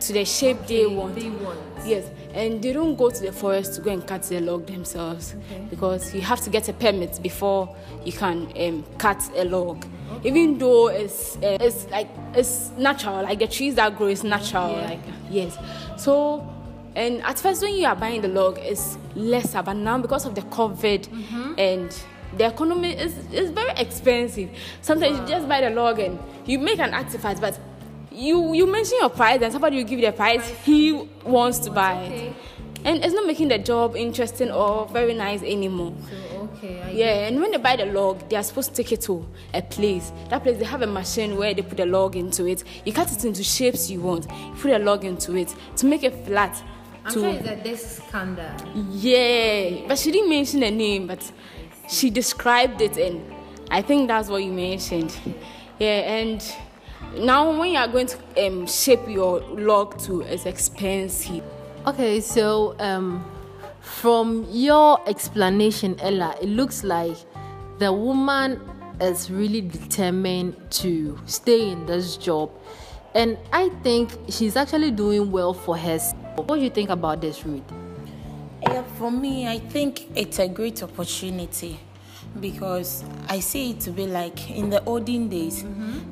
to 0.01 0.13
the 0.13 0.25
shape 0.25 0.67
they 0.67 0.87
want. 0.87 1.15
they 1.15 1.31
want. 1.31 1.59
Yes, 1.85 2.11
and 2.35 2.63
they 2.63 2.73
don't 2.73 2.97
go 2.97 3.11
to 3.11 3.21
the 3.23 3.33
forest 3.33 3.75
to 3.75 3.81
go 3.81 3.91
and 3.91 4.07
cut 4.07 4.23
the 4.25 4.41
log 4.41 4.67
themselves 4.67 5.35
because 5.71 6.15
you 6.15 6.21
have 6.21 6.41
to 6.43 6.51
get 6.51 6.69
a 6.69 6.73
permit 6.73 7.21
before 7.23 7.75
you 8.05 8.13
can 8.13 8.53
um, 8.61 8.85
cut 8.99 9.23
a 9.37 9.45
log. 9.45 9.85
Even 10.25 10.59
though 10.59 10.89
it's 10.89 11.37
uh, 11.37 11.57
it's 11.61 11.87
like 11.91 12.09
it's 12.35 12.71
natural, 12.77 13.23
like 13.23 13.39
the 13.39 13.47
trees 13.49 13.75
that 13.77 13.97
grow 13.97 14.09
is 14.09 14.23
natural, 14.25 14.71
Yeah. 14.73 14.85
like 14.91 15.01
yes. 15.31 15.57
So, 15.97 16.47
and 16.95 17.23
at 17.23 17.39
first 17.39 17.63
when 17.63 17.75
you 17.75 17.87
are 17.87 17.97
buying 17.97 18.21
the 18.21 18.29
log, 18.29 18.59
it's 18.59 18.99
lesser, 19.15 19.63
but 19.63 19.75
now 19.75 19.99
because 19.99 20.27
of 20.27 20.35
the 20.35 20.43
COVID 20.43 21.09
and 21.59 21.91
the 22.37 22.47
economy 22.47 22.93
is 22.93 23.15
is 23.33 23.51
very 23.51 23.71
expensive. 23.77 24.51
Sometimes 24.83 25.19
you 25.19 25.27
just 25.27 25.49
buy 25.49 25.61
the 25.63 25.71
log 25.71 25.99
and 25.99 26.19
you 26.47 26.59
make 26.59 26.79
an 26.79 26.93
artifact, 26.95 27.41
but 27.41 27.59
you 28.21 28.55
you 28.55 28.67
mention 28.67 28.99
your 29.01 29.09
price 29.11 29.41
and 29.43 29.53
somebody 29.53 29.77
will 29.79 29.85
give 29.89 29.99
you 29.99 30.07
the 30.07 30.13
price 30.13 30.47
he 30.65 30.93
wants 31.25 31.59
to 31.61 31.71
buy 31.71 31.95
Okay. 32.05 32.27
it 32.29 32.35
and 32.85 33.05
it's 33.05 33.13
not 33.15 33.27
making 33.27 33.49
the 33.49 33.59
job 33.59 33.95
interesting 33.97 34.51
or 34.51 34.87
very 34.89 35.13
nice 35.15 35.43
anymore 35.43 35.93
So, 36.09 36.49
okay. 36.57 36.83
I 36.83 36.91
yeah 36.91 37.27
and 37.29 37.41
when 37.41 37.51
they 37.51 37.57
buy 37.59 37.77
the 37.77 37.87
log 37.87 38.29
they 38.29 38.37
are 38.37 38.43
supposed 38.43 38.71
to 38.75 38.83
take 38.83 38.93
it 38.93 39.01
to 39.03 39.27
a 39.55 39.63
place 39.63 40.13
that 40.29 40.43
place 40.43 40.59
they 40.59 40.65
have 40.65 40.83
a 40.83 40.87
machine 40.87 41.37
where 41.37 41.53
they 41.55 41.63
put 41.63 41.77
the 41.79 41.87
log 41.87 42.17
into 42.17 42.47
it 42.47 42.65
you 42.85 42.93
cut 42.93 43.11
it 43.13 43.25
into 43.25 43.43
shapes 43.45 43.91
you 43.91 44.01
want 44.01 44.27
you 44.31 44.55
put 44.61 44.71
a 44.73 44.79
log 44.79 45.05
into 45.05 45.37
it 45.37 45.55
to 45.77 45.87
make 45.87 46.03
it 46.05 46.15
flat 46.27 46.63
I'm 47.05 47.13
to 47.15 47.21
sure 47.21 47.29
it's 47.31 47.49
a 47.49 47.63
this 47.63 47.97
scandal. 47.97 48.51
yeah 48.93 49.87
but 49.89 49.99
she 49.99 50.11
didn't 50.11 50.29
mention 50.31 50.61
the 50.61 50.71
name 50.71 51.07
but 51.07 51.31
she 51.89 52.11
described 52.11 52.81
it 52.83 52.97
and 52.99 53.21
i 53.71 53.81
think 53.83 54.09
that's 54.09 54.29
what 54.29 54.43
you 54.43 54.53
mentioned 54.53 55.15
yeah 55.79 56.17
and 56.19 56.43
now 57.17 57.59
when 57.59 57.71
you 57.73 57.79
are 57.79 57.89
going 57.89 58.07
to 58.07 58.47
um, 58.47 58.67
shape 58.67 59.09
your 59.09 59.41
log 59.41 59.99
to 59.99 60.21
it's 60.23 60.47
expensive 60.47 61.43
Okay, 61.87 62.21
so 62.21 62.77
um, 62.79 63.25
from 63.81 64.47
your 64.51 65.01
explanation, 65.09 65.99
Ella, 66.01 66.37
it 66.39 66.47
looks 66.51 66.85
like 66.85 67.17
the 67.79 67.91
woman 67.91 68.61
is 69.01 69.31
really 69.31 69.63
determined 69.63 70.55
to 70.73 71.19
stay 71.25 71.71
in 71.71 71.87
this 71.87 72.19
job, 72.19 72.51
and 73.15 73.39
I 73.51 73.71
think 73.83 74.11
she's 74.29 74.57
actually 74.57 74.91
doing 74.91 75.33
well 75.33 75.55
for 75.55 75.75
herself. 75.75 76.19
What 76.37 76.57
do 76.57 76.61
you 76.61 76.69
think 76.69 76.91
about 76.91 77.23
this, 77.23 77.47
Ruth? 77.47 77.63
Yeah, 78.61 78.83
for 78.99 79.11
me, 79.11 79.49
I 79.49 79.59
think 79.59 80.07
it's 80.15 80.39
a 80.39 80.49
great 80.49 80.83
opportunity 80.83 81.81
because 82.39 83.05
I 83.29 83.41
see 83.41 83.71
it 83.73 83.81
to 83.81 83.91
be 83.91 84.07
like 84.07 84.51
in 84.51 84.71
the 84.71 84.85
olden 84.85 85.29
days, 85.29 85.65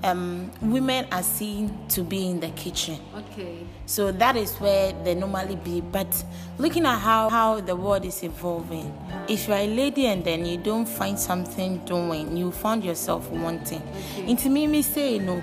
um, 0.03 0.51
women 0.61 1.07
are 1.13 1.23
seen 1.23 1.87
to 1.91 2.03
be 2.03 2.29
in 2.29 2.41
the 2.41 2.51
kitchen. 2.51 2.99
Okay. 3.15 3.59
So 3.87 4.11
that 4.13 4.37
is 4.37 4.55
where 4.57 4.93
they 5.05 5.15
normally 5.15 5.57
be. 5.57 5.81
But 5.81 6.25
looking 6.59 6.87
at 6.87 6.99
how, 6.99 7.29
how 7.29 7.61
the 7.61 7.77
world 7.77 8.05
is 8.05 8.23
evolving, 8.23 8.93
if 9.29 9.49
you're 9.49 9.57
a 9.57 9.67
lady 9.67 10.07
and 10.07 10.25
then 10.25 10.45
you 10.45 10.59
don't 10.59 10.87
find 10.87 11.19
something 11.19 11.79
doing, 11.85 12.37
you 12.37 12.51
found 12.51 12.85
yourself 12.85 13.31
wanting. 13.31 13.83
Into 14.27 14.49
me, 14.51 14.67
me 14.67 14.83
say 14.83 15.19
no. 15.19 15.43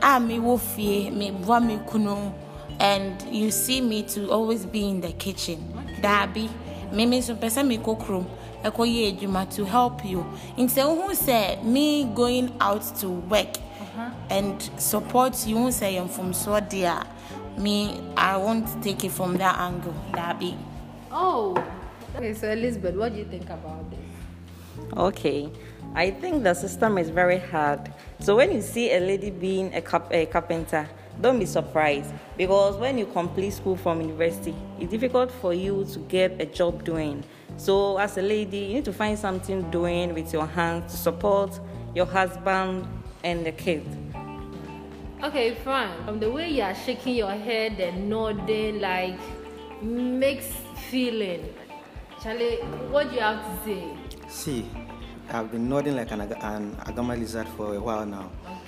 ah 0.00 0.18
me 0.18 0.38
wo 0.38 0.56
fie 0.56 1.10
me 1.10 1.30
boa 1.30 1.60
me 1.60 1.78
kunu 1.86 2.32
and 2.80 3.22
you 3.30 3.50
see 3.50 3.80
me 3.80 4.02
to 4.02 4.30
always 4.30 4.66
be 4.66 4.88
in 4.88 5.00
the 5.00 5.12
kitchen 5.12 5.58
daabi 6.00 6.48
me 6.92 7.06
me 7.06 7.20
so 7.20 7.34
pɛ 7.34 7.66
me 7.66 7.78
kɔ 7.78 7.98
kurom 7.98 8.26
ɛkɔyɛ 8.64 9.18
adwuma 9.18 9.48
to 9.54 9.64
help 9.64 10.04
you 10.04 10.24
nti 10.56 10.68
sɛ 10.68 10.82
wohu 10.84 11.10
sɛ 11.12 11.62
me 11.64 12.04
going 12.14 12.52
out 12.60 12.82
to 12.96 13.08
work 13.10 13.56
uh-huh. 13.56 14.10
and 14.30 14.70
support 14.76 15.46
you 15.46 15.56
wohu 15.56 15.68
sɛ 15.68 15.96
yɛ 15.96 16.08
mfomsoɔ 16.08 16.68
deɛ 16.68 16.84
a 16.86 17.60
me 17.60 18.00
i 18.16 18.36
won't 18.36 18.82
take 18.82 19.04
it 19.04 19.10
from 19.12 19.36
that 19.36 19.58
angle 19.58 19.94
daabi 20.12 20.56
oh 21.10 21.56
okay 22.16 22.32
so 22.34 22.50
elizabeth 22.50 22.94
what 22.96 23.12
do 23.12 23.18
you 23.18 23.26
think 23.26 23.44
about 23.50 23.90
this 23.90 24.96
okay 24.96 25.50
I 25.94 26.10
think 26.10 26.42
the 26.42 26.54
system 26.54 26.96
is 26.96 27.10
very 27.10 27.38
hard. 27.38 27.92
So 28.20 28.36
when 28.36 28.50
you 28.52 28.62
see 28.62 28.92
a 28.92 29.00
lady 29.00 29.30
being 29.30 29.74
a, 29.74 29.82
cap- 29.82 30.10
a 30.10 30.24
carpenter, 30.24 30.88
don't 31.20 31.38
be 31.38 31.46
surprised 31.46 32.12
because 32.36 32.76
when 32.76 32.98
you 32.98 33.06
complete 33.06 33.52
school 33.52 33.76
from 33.76 34.00
university, 34.00 34.54
it's 34.80 34.90
difficult 34.90 35.30
for 35.30 35.52
you 35.52 35.84
to 35.92 35.98
get 36.00 36.40
a 36.40 36.46
job 36.46 36.84
doing. 36.84 37.22
So 37.56 37.98
as 37.98 38.16
a 38.18 38.22
lady, 38.22 38.58
you 38.58 38.74
need 38.74 38.84
to 38.86 38.92
find 38.92 39.18
something 39.18 39.70
doing 39.70 40.14
with 40.14 40.32
your 40.32 40.46
hands 40.46 40.92
to 40.92 40.98
support 40.98 41.60
your 41.94 42.06
husband 42.06 42.86
and 43.22 43.44
the 43.44 43.52
kids. 43.52 43.88
Okay, 45.22 45.54
fine. 45.56 45.90
From 46.04 46.18
the 46.18 46.30
way 46.30 46.50
you 46.50 46.62
are 46.62 46.74
shaking 46.74 47.14
your 47.14 47.30
head 47.30 47.78
and 47.78 48.08
nodding, 48.08 48.80
like 48.80 49.18
mixed 49.80 50.50
feeling. 50.90 51.54
Charlie, 52.22 52.56
what 52.90 53.10
do 53.10 53.16
you 53.16 53.20
have 53.20 53.44
to 53.44 53.64
say? 53.64 53.96
See, 54.28 54.66
I've 55.30 55.50
been 55.52 55.68
nodding 55.68 55.96
like 55.96 56.10
an, 56.10 56.22
an 56.22 56.76
agama 56.76 57.18
lizard 57.18 57.46
for 57.56 57.74
a 57.74 57.80
while 57.80 58.06
now. 58.06 58.30
Okay. 58.44 58.61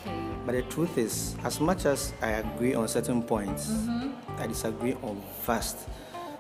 But 0.45 0.53
the 0.53 0.63
truth 0.63 0.99
is, 0.99 1.37
as 1.45 1.61
much 1.61 1.87
as 1.87 2.13
I 2.21 2.43
agree 2.43 2.75
on 2.75 2.87
certain 2.89 3.23
points, 3.23 3.69
mm-hmm. 3.69 4.41
I 4.41 4.47
disagree 4.47 4.95
on 5.03 5.23
vast, 5.47 5.89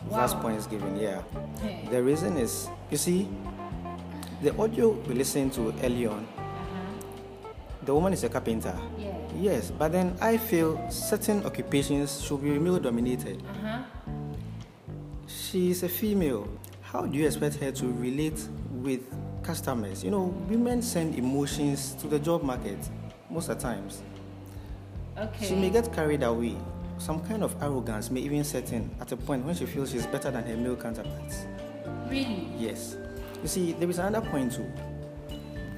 wow. 0.08 0.18
vast 0.18 0.40
points 0.40 0.66
given. 0.66 0.96
Yeah. 0.98 1.22
Okay. 1.58 1.88
The 1.90 2.02
reason 2.02 2.36
is, 2.36 2.68
you 2.90 2.96
see, 2.96 3.28
the 4.42 4.56
audio 4.58 4.90
we 4.90 5.14
listened 5.14 5.52
to 5.54 5.72
early 5.82 6.06
on, 6.06 6.26
uh-huh. 6.36 7.50
the 7.84 7.94
woman 7.94 8.12
is 8.12 8.24
a 8.24 8.28
carpenter. 8.28 8.76
Yeah. 8.98 9.16
Yes, 9.34 9.70
but 9.70 9.92
then 9.92 10.16
I 10.20 10.36
feel 10.36 10.78
certain 10.90 11.44
occupations 11.46 12.22
should 12.22 12.42
be 12.42 12.58
male 12.58 12.78
dominated. 12.78 13.42
Uh-huh. 13.42 13.82
She 15.26 15.70
is 15.70 15.82
a 15.82 15.88
female. 15.88 16.46
How 16.82 17.06
do 17.06 17.16
you 17.18 17.26
expect 17.26 17.56
her 17.56 17.72
to 17.72 17.86
relate 17.94 18.38
with 18.84 19.00
customers. 19.44 20.02
You 20.02 20.10
know, 20.10 20.34
women 20.48 20.82
send 20.82 21.16
emotions 21.16 21.94
to 22.00 22.06
the 22.06 22.18
job 22.18 22.42
market 22.42 22.78
most 23.34 23.48
of 23.48 23.58
the 23.58 23.62
times. 23.62 24.02
Okay. 25.18 25.46
She 25.46 25.54
may 25.56 25.68
get 25.68 25.92
carried 25.92 26.22
away. 26.22 26.56
Some 26.98 27.20
kind 27.26 27.42
of 27.42 27.60
arrogance 27.60 28.10
may 28.10 28.20
even 28.20 28.44
set 28.44 28.72
in 28.72 28.88
at 29.00 29.10
a 29.10 29.16
point 29.16 29.44
when 29.44 29.54
she 29.54 29.66
feels 29.66 29.90
she's 29.90 30.06
better 30.06 30.30
than 30.30 30.44
her 30.44 30.56
male 30.56 30.76
counterparts. 30.76 31.44
Really? 32.08 32.48
Yes. 32.56 32.96
You 33.42 33.48
see, 33.48 33.72
there 33.72 33.90
is 33.90 33.98
another 33.98 34.26
point 34.26 34.52
too. 34.52 34.70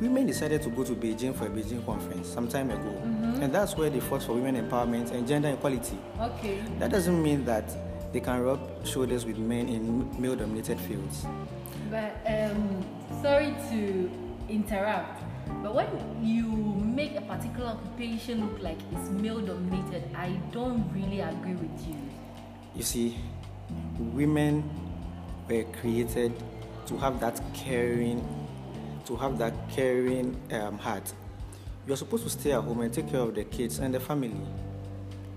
Women 0.00 0.26
decided 0.26 0.60
to 0.62 0.68
go 0.68 0.84
to 0.84 0.92
Beijing 0.92 1.34
for 1.34 1.46
a 1.46 1.48
Beijing 1.48 1.84
conference 1.86 2.28
some 2.28 2.48
time 2.48 2.70
ago, 2.70 2.82
mm-hmm. 2.82 3.42
and 3.42 3.54
that's 3.54 3.78
where 3.78 3.88
they 3.88 4.00
fought 4.00 4.22
for 4.22 4.34
women 4.34 4.54
empowerment 4.54 5.10
and 5.12 5.26
gender 5.26 5.48
equality. 5.48 5.98
Okay. 6.20 6.62
That 6.78 6.90
doesn't 6.90 7.22
mean 7.22 7.46
that 7.46 7.64
they 8.12 8.20
can 8.20 8.42
rub 8.42 8.86
shoulders 8.86 9.24
with 9.24 9.38
men 9.38 9.70
in 9.70 10.20
male 10.20 10.36
dominated 10.36 10.78
fields. 10.80 11.24
But 11.90 12.20
um, 12.26 12.84
sorry 13.22 13.56
to 13.70 14.10
interrupt, 14.50 15.22
but 15.62 15.74
when 15.74 15.88
you 16.24 16.46
make 16.46 17.16
a 17.16 17.20
particular 17.22 17.70
occupation 17.70 18.46
look 18.46 18.62
like 18.62 18.78
it's 18.92 19.10
male 19.10 19.40
dominated, 19.40 20.04
I 20.14 20.30
don't 20.52 20.90
really 20.92 21.20
agree 21.20 21.54
with 21.54 21.86
you. 21.86 21.96
You 22.74 22.82
see, 22.82 23.16
women 23.98 24.68
were 25.48 25.64
created 25.80 26.32
to 26.86 26.96
have 26.98 27.20
that 27.20 27.40
caring, 27.54 28.26
to 29.06 29.16
have 29.16 29.38
that 29.38 29.54
caring 29.70 30.36
um, 30.52 30.78
heart. 30.78 31.12
You're 31.86 31.96
supposed 31.96 32.24
to 32.24 32.30
stay 32.30 32.52
at 32.52 32.62
home 32.62 32.80
and 32.80 32.92
take 32.92 33.10
care 33.10 33.20
of 33.20 33.34
the 33.34 33.44
kids 33.44 33.78
and 33.78 33.94
the 33.94 34.00
family. 34.00 34.34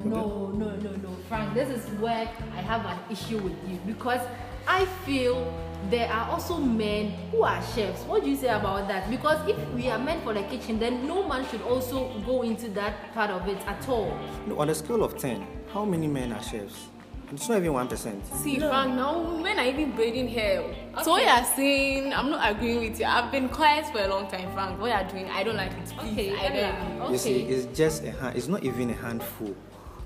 No, 0.03 0.47
no, 0.47 0.75
no, 0.77 0.91
no, 0.91 1.15
Frank. 1.27 1.53
This 1.53 1.69
is 1.69 1.85
where 1.99 2.29
I 2.55 2.61
have 2.61 2.85
an 2.85 2.99
issue 3.11 3.37
with 3.37 3.55
you 3.67 3.79
because 3.85 4.21
I 4.69 4.85
feel 5.03 5.51
there 5.89 6.07
are 6.07 6.29
also 6.29 6.57
men 6.59 7.09
who 7.31 7.41
are 7.41 7.59
chefs. 7.73 8.03
What 8.03 8.23
do 8.23 8.29
you 8.29 8.38
say 8.38 8.49
about 8.49 8.88
that? 8.88 9.09
Because 9.09 9.39
if 9.49 9.57
we 9.73 9.89
are 9.89 9.97
meant 9.97 10.23
for 10.23 10.31
the 10.31 10.43
kitchen, 10.43 10.77
then 10.77 11.07
no 11.07 11.27
man 11.27 11.43
should 11.49 11.63
also 11.63 12.13
go 12.23 12.43
into 12.43 12.69
that 12.69 13.11
part 13.15 13.31
of 13.31 13.47
it 13.47 13.57
at 13.65 13.89
all. 13.89 14.15
No, 14.45 14.59
on 14.59 14.69
a 14.69 14.75
scale 14.75 15.03
of 15.03 15.17
10, 15.17 15.45
how 15.73 15.85
many 15.85 16.07
men 16.07 16.31
are 16.31 16.43
chefs? 16.43 16.85
It's 17.31 17.49
not 17.49 17.57
even 17.57 17.71
1%. 17.71 18.25
See, 18.43 18.57
no. 18.57 18.69
Frank, 18.69 18.93
now 18.93 19.23
men 19.41 19.57
are 19.57 19.65
even 19.65 19.91
braiding 19.95 20.27
hair. 20.27 20.61
Okay. 20.61 21.03
So 21.03 21.11
what 21.11 21.23
you 21.23 21.29
are 21.29 21.45
saying, 21.55 22.13
I'm 22.13 22.29
not 22.29 22.51
agreeing 22.51 22.91
with 22.91 22.99
you. 22.99 23.07
I've 23.07 23.31
been 23.31 23.49
quiet 23.49 23.88
for 23.88 24.01
a 24.01 24.07
long 24.07 24.29
time, 24.29 24.51
Frank. 24.53 24.79
What 24.79 24.88
you 24.88 24.93
are 24.93 25.03
doing, 25.03 25.27
I 25.31 25.43
don't 25.43 25.57
like 25.57 25.71
it. 25.71 25.93
Please. 25.97 26.11
Okay, 26.11 26.35
I 26.35 26.49
don't. 26.49 27.01
Okay. 27.01 27.11
You 27.11 27.17
see, 27.17 27.41
it's 27.41 27.77
just 27.77 28.03
a 28.03 28.11
hand, 28.11 28.38
it's 28.38 28.47
not 28.47 28.63
even 28.63 28.91
a 28.91 28.93
handful. 28.93 29.55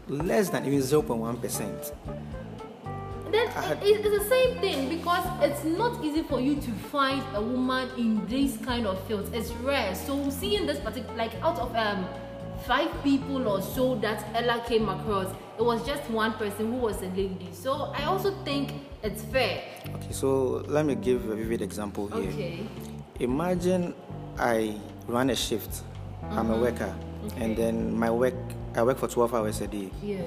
Less 0.07 0.49
than 0.49 0.65
even 0.65 0.79
0.1% 0.79 1.91
then 3.33 3.49
it's 3.81 4.03
the 4.03 4.29
same 4.29 4.59
thing 4.59 4.89
because 4.89 5.25
it's 5.41 5.63
not 5.63 6.03
easy 6.03 6.23
for 6.23 6.39
you 6.39 6.55
to 6.55 6.71
find 6.91 7.23
a 7.35 7.41
woman 7.41 7.89
in 7.97 8.25
this 8.27 8.57
kind 8.57 8.85
of 8.85 9.01
fields. 9.07 9.29
It's 9.33 9.51
rare. 9.63 9.95
So 9.95 10.29
seeing 10.29 10.65
this 10.65 10.79
particular, 10.79 11.15
like 11.15 11.33
out 11.41 11.57
of 11.59 11.75
um 11.75 12.07
five 12.65 12.89
people 13.03 13.47
or 13.47 13.61
so 13.61 13.95
that 13.95 14.23
Ella 14.35 14.63
came 14.67 14.87
across, 14.87 15.27
it 15.57 15.63
was 15.63 15.85
just 15.85 16.07
one 16.09 16.33
person 16.33 16.71
who 16.71 16.77
was 16.77 17.01
a 17.01 17.07
lady. 17.07 17.49
So 17.51 17.93
I 17.95 18.03
also 18.03 18.31
think 18.43 18.71
it's 19.03 19.23
fair. 19.23 19.63
Okay, 19.95 20.11
so 20.11 20.63
let 20.67 20.85
me 20.85 20.95
give 20.95 21.29
a 21.29 21.35
vivid 21.35 21.61
example 21.61 22.07
here. 22.07 22.29
Okay. 22.31 22.67
Imagine 23.19 23.93
I 24.37 24.79
run 25.07 25.29
a 25.29 25.35
shift. 25.35 25.69
Mm-hmm. 25.69 26.39
I'm 26.39 26.49
a 26.49 26.53
mm-hmm. 26.53 26.61
worker, 26.61 26.95
okay. 27.25 27.43
and 27.43 27.57
then 27.57 27.97
my 27.97 28.09
work 28.09 28.35
I 28.75 28.83
work 28.83 28.97
for 28.97 29.07
12 29.07 29.33
hours 29.33 29.61
a 29.61 29.67
day. 29.67 29.89
Yeah 30.01 30.23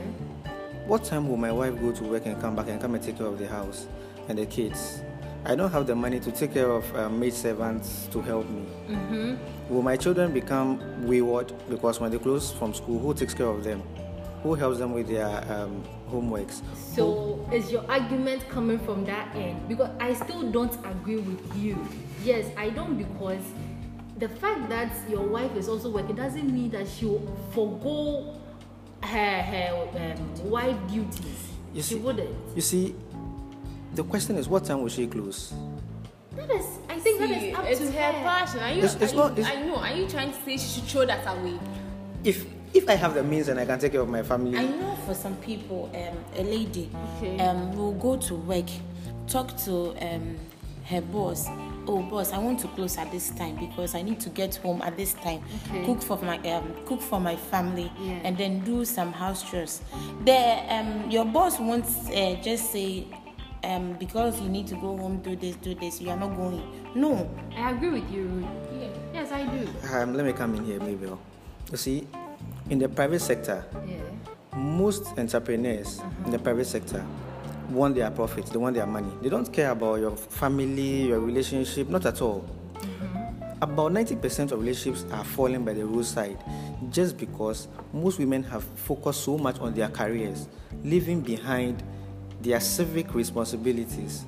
what 0.86 1.02
time 1.02 1.28
will 1.28 1.36
my 1.36 1.50
wife 1.50 1.80
go 1.80 1.90
to 1.90 2.04
work 2.04 2.26
and 2.26 2.40
come 2.40 2.54
back 2.54 2.68
and 2.68 2.80
come 2.80 2.94
and 2.94 3.02
take 3.02 3.18
care 3.18 3.26
of 3.26 3.38
the 3.38 3.48
house 3.48 3.86
and 4.28 4.38
the 4.38 4.46
kids? 4.46 5.02
I 5.44 5.54
don't 5.54 5.70
have 5.70 5.86
the 5.86 5.94
money 5.94 6.20
to 6.20 6.32
take 6.32 6.54
care 6.54 6.70
of 6.70 6.96
uh, 6.96 7.08
maid 7.08 7.34
servants 7.34 8.08
to 8.12 8.20
help 8.20 8.48
me. 8.48 8.66
Mm-hmm. 8.88 9.34
Will 9.68 9.82
my 9.82 9.96
children 9.96 10.32
become 10.32 11.06
wayward 11.06 11.52
because 11.68 12.00
when 12.00 12.10
they 12.10 12.18
close 12.18 12.52
from 12.52 12.72
school, 12.72 12.98
who 12.98 13.14
takes 13.14 13.34
care 13.34 13.46
of 13.46 13.64
them? 13.64 13.82
Who 14.42 14.54
helps 14.54 14.78
them 14.78 14.92
with 14.92 15.08
their 15.08 15.26
um, 15.52 15.82
homeworks? 16.08 16.62
So, 16.94 17.44
who? 17.48 17.54
is 17.54 17.70
your 17.70 17.88
argument 17.90 18.48
coming 18.48 18.78
from 18.78 19.04
that 19.06 19.34
end? 19.34 19.68
Because 19.68 19.90
I 19.98 20.14
still 20.14 20.50
don't 20.50 20.74
agree 20.84 21.16
with 21.16 21.56
you. 21.56 21.76
Yes, 22.22 22.46
I 22.56 22.70
don't 22.70 22.96
because 22.96 23.42
the 24.18 24.28
fact 24.28 24.68
that 24.68 24.92
your 25.08 25.22
wife 25.22 25.54
is 25.56 25.68
also 25.68 25.90
working 25.90 26.14
doesn't 26.14 26.52
mean 26.52 26.70
that 26.70 26.88
she'll 26.88 27.20
forego 27.52 28.40
her 29.02 29.42
her 29.42 29.88
um, 29.96 30.50
wife 30.50 30.76
duties. 30.88 31.52
You 31.72 31.82
she 31.82 31.94
see, 31.94 32.00
wouldn't. 32.00 32.34
You 32.54 32.62
see, 32.62 32.94
the 33.94 34.04
question 34.04 34.36
is, 34.36 34.48
what 34.48 34.64
time 34.64 34.80
will 34.82 34.88
she 34.88 35.06
close? 35.06 35.52
That 36.34 36.50
is, 36.50 36.66
I 36.88 36.98
think 36.98 37.18
see, 37.20 37.26
that 37.26 37.42
is 37.42 37.54
up 37.56 37.64
it's 37.64 37.80
to 37.80 37.92
her, 37.92 38.12
her 38.12 38.22
passion. 38.22 38.60
Are 38.60 38.72
you? 38.72 38.84
It's, 38.84 38.94
it's 38.94 39.12
are 39.12 39.16
not, 39.16 39.38
you, 39.38 39.44
I 39.44 39.62
know. 39.62 39.76
Are 39.76 39.94
you 39.94 40.08
trying 40.08 40.32
to 40.32 40.38
say 40.44 40.56
she 40.56 40.80
should 40.80 40.84
throw 40.84 41.06
that 41.06 41.26
away? 41.26 41.58
If 42.24 42.46
if 42.74 42.88
I 42.88 42.94
have 42.94 43.14
the 43.14 43.22
means 43.22 43.48
and 43.48 43.58
I 43.58 43.64
can 43.64 43.78
take 43.78 43.92
care 43.92 44.00
of 44.00 44.08
my 44.08 44.22
family. 44.22 44.58
I 44.58 44.64
know 44.64 44.96
for 45.06 45.14
some 45.14 45.36
people, 45.36 45.90
um, 45.94 46.18
a 46.38 46.42
lady 46.42 46.90
okay. 47.16 47.38
um, 47.40 47.76
will 47.76 47.92
go 47.92 48.16
to 48.16 48.34
work, 48.34 48.66
talk 49.28 49.56
to 49.64 49.94
um, 50.00 50.36
her 50.84 51.00
boss 51.00 51.48
oh 51.88 52.02
boss 52.02 52.32
i 52.32 52.38
want 52.38 52.58
to 52.58 52.68
close 52.68 52.96
at 52.98 53.10
this 53.10 53.30
time 53.30 53.56
because 53.56 53.94
i 53.94 54.02
need 54.02 54.18
to 54.20 54.28
get 54.30 54.54
home 54.56 54.82
at 54.82 54.96
this 54.96 55.14
time 55.14 55.42
okay. 55.68 55.84
cook 55.84 56.02
for 56.02 56.18
my 56.18 56.38
um, 56.50 56.74
cook 56.84 57.00
for 57.00 57.20
my 57.20 57.36
family 57.36 57.90
yeah. 58.00 58.20
and 58.24 58.36
then 58.36 58.60
do 58.60 58.84
some 58.84 59.12
house 59.12 59.48
chores 59.48 59.82
the 60.24 60.36
um, 60.72 61.10
your 61.10 61.24
boss 61.24 61.58
won't 61.58 61.86
uh, 62.14 62.34
just 62.42 62.72
say 62.72 63.06
um, 63.64 63.94
because 63.94 64.40
you 64.40 64.48
need 64.48 64.66
to 64.66 64.74
go 64.76 64.96
home 64.96 65.18
do 65.22 65.36
this 65.36 65.56
do 65.56 65.74
this 65.74 66.00
you 66.00 66.10
are 66.10 66.16
not 66.16 66.34
going 66.36 66.62
no 66.94 67.28
i 67.56 67.70
agree 67.70 68.00
with 68.00 68.10
you 68.10 68.46
yeah. 68.78 68.88
yes 69.12 69.32
i 69.32 69.44
do 69.44 69.68
um, 69.92 70.14
let 70.14 70.24
me 70.24 70.32
come 70.32 70.54
in 70.54 70.64
here 70.64 70.80
Mabel. 70.80 71.18
you 71.70 71.76
see 71.76 72.06
in 72.70 72.78
the 72.78 72.88
private 72.88 73.20
sector 73.20 73.64
yeah. 73.86 73.96
most 74.54 75.18
entrepreneurs 75.18 75.98
uh-huh. 76.00 76.24
in 76.24 76.30
the 76.30 76.38
private 76.38 76.66
sector 76.66 77.04
want 77.70 77.94
their 77.94 78.10
profits, 78.10 78.50
they 78.50 78.58
want 78.58 78.74
their 78.76 78.86
money. 78.86 79.10
They 79.22 79.28
don't 79.28 79.52
care 79.52 79.70
about 79.70 80.00
your 80.00 80.16
family, 80.16 81.06
your 81.08 81.20
relationship, 81.20 81.88
not 81.88 82.06
at 82.06 82.20
all. 82.22 82.48
Mm-hmm. 82.74 83.62
About 83.62 83.92
90% 83.92 84.52
of 84.52 84.60
relationships 84.60 85.04
are 85.12 85.24
falling 85.24 85.64
by 85.64 85.72
the 85.72 85.86
roadside 85.86 86.38
just 86.90 87.16
because 87.16 87.68
most 87.92 88.18
women 88.18 88.42
have 88.44 88.64
focused 88.64 89.24
so 89.24 89.38
much 89.38 89.58
on 89.60 89.74
their 89.74 89.88
careers, 89.88 90.48
leaving 90.84 91.20
behind 91.20 91.82
their 92.42 92.60
civic 92.60 93.14
responsibilities. 93.14 94.24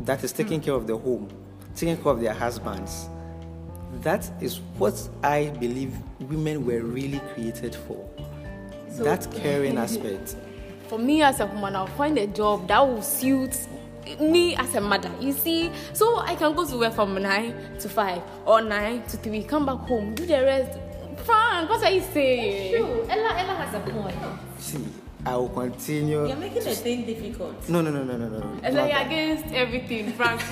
That 0.00 0.24
is 0.24 0.32
taking 0.32 0.60
mm. 0.60 0.64
care 0.64 0.74
of 0.74 0.86
the 0.86 0.96
home, 0.96 1.28
taking 1.74 1.96
care 1.96 2.12
of 2.12 2.20
their 2.20 2.34
husbands, 2.34 3.08
That 4.02 4.30
is 4.40 4.60
what 4.78 4.96
I 5.22 5.50
believe 5.60 5.92
women 6.20 6.64
were 6.64 6.80
really 6.80 7.20
created 7.34 7.74
for. 7.74 8.08
So- 8.90 9.04
that 9.04 9.30
caring 9.32 9.76
aspect. 9.86 10.36
For 10.90 10.98
me 10.98 11.22
as 11.22 11.38
a 11.38 11.46
woman, 11.46 11.76
I'll 11.76 11.86
find 11.86 12.18
a 12.18 12.26
job 12.26 12.66
that 12.66 12.80
will 12.80 13.00
suit 13.00 13.56
me 14.18 14.56
as 14.56 14.74
a 14.74 14.80
mother. 14.80 15.08
You 15.20 15.30
see, 15.30 15.70
so 15.92 16.18
I 16.18 16.34
can 16.34 16.52
go 16.52 16.66
to 16.66 16.78
work 16.78 16.94
from 16.94 17.14
nine 17.14 17.54
to 17.78 17.88
five 17.88 18.20
or 18.44 18.60
nine 18.60 19.04
to 19.04 19.16
three, 19.18 19.44
come 19.44 19.66
back 19.66 19.78
home, 19.86 20.16
do 20.16 20.26
the 20.26 20.42
rest. 20.42 20.76
Frank, 21.24 21.70
what 21.70 21.84
are 21.84 21.92
you 21.92 22.00
saying? 22.12 22.74
True. 22.74 23.06
Ella, 23.08 23.38
Ella 23.38 23.54
has 23.54 23.72
a 23.72 23.78
point. 23.88 24.16
See, 24.58 24.84
I 25.24 25.36
will 25.36 25.50
continue. 25.50 26.26
You're 26.26 26.34
making 26.34 26.64
the 26.64 26.74
thing 26.74 27.06
difficult. 27.06 27.68
No, 27.68 27.82
no, 27.82 27.92
no, 27.92 28.02
no, 28.02 28.16
no, 28.16 28.28
no. 28.28 28.38
no. 28.40 28.60
It's 28.60 28.74
Not 28.74 28.88
like 28.88 28.90
that. 28.90 29.06
against 29.06 29.54
everything, 29.54 30.12
Frank. 30.14 30.42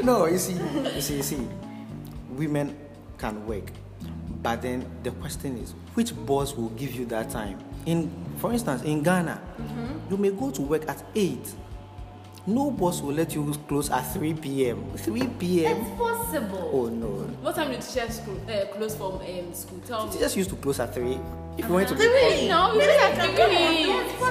No, 0.04 0.26
you 0.26 0.38
see, 0.38 0.52
you 0.94 1.00
see, 1.00 1.16
you 1.16 1.22
see, 1.24 1.48
women 2.30 2.76
can 3.18 3.44
work, 3.44 3.72
but 4.40 4.62
then 4.62 4.86
the 5.02 5.10
question 5.10 5.58
is, 5.58 5.74
which 5.94 6.14
boss 6.24 6.54
will 6.54 6.68
give 6.70 6.94
you 6.94 7.06
that 7.06 7.28
time? 7.28 7.58
In, 7.86 8.10
for 8.38 8.52
instance, 8.52 8.82
in 8.82 9.02
Ghana, 9.02 9.40
you 10.10 10.16
may 10.16 10.30
go 10.30 10.50
to 10.50 10.62
work 10.62 10.88
at 10.88 11.02
eight. 11.14 11.54
No 12.46 12.70
boss 12.70 13.02
will 13.02 13.12
let 13.12 13.34
you 13.34 13.52
close 13.68 13.90
at 13.90 14.02
3 14.14 14.34
p.m. 14.34 14.90
3 14.96 15.26
p.m. 15.38 15.76
It's 15.76 15.90
possible. 15.98 16.70
Oh 16.72 16.86
no. 16.88 17.08
what 17.42 17.54
time 17.54 17.70
did 17.70 17.82
teachers 17.82 18.16
school, 18.20 18.40
uh, 18.48 18.64
close 18.74 18.96
from 18.96 19.12
um, 19.20 19.54
school? 19.54 19.78
Tell 19.86 20.06
me. 20.06 20.12
Teachers 20.12 20.36
used 20.36 20.50
to 20.50 20.56
close 20.56 20.80
at 20.80 20.94
3. 20.94 21.18
If 21.58 21.68
you 21.68 21.74
went 21.74 21.88
to 21.90 21.94
be 21.94 22.48
No, 22.48 22.72
we 22.74 22.80
just 22.80 22.98
have 22.98 23.34
three. 23.36 23.86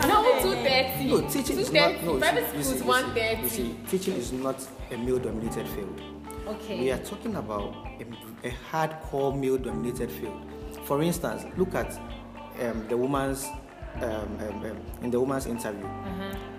No, 0.07 0.39
two 0.41 0.55
thirty. 0.63 1.05
No, 1.05 1.21
teaching 1.29 1.55
two 1.57 1.61
is 1.61 1.71
not. 1.71 2.03
No, 2.03 2.17
Private 2.17 2.63
see, 2.63 2.77
you 2.77 2.83
one 2.83 3.03
see, 3.03 3.07
You 3.07 3.35
thirty. 3.35 3.49
see, 3.49 3.75
teaching 3.89 4.15
is 4.15 4.31
not 4.31 4.67
a 4.91 4.97
male-dominated 4.97 5.67
field. 5.67 6.01
Okay. 6.47 6.79
We 6.79 6.91
are 6.91 6.97
talking 6.99 7.35
about 7.35 7.75
a, 7.99 8.47
a 8.47 8.51
hardcore 8.71 9.37
male-dominated 9.39 10.09
field. 10.11 10.41
For 10.85 11.03
instance, 11.03 11.45
look 11.57 11.75
at 11.75 11.99
um, 12.61 12.87
the 12.87 12.97
woman's 12.97 13.45
um, 13.95 14.03
um, 14.03 14.65
um, 14.65 14.77
in 15.01 15.11
the 15.11 15.19
woman's 15.19 15.45
interview 15.45 15.87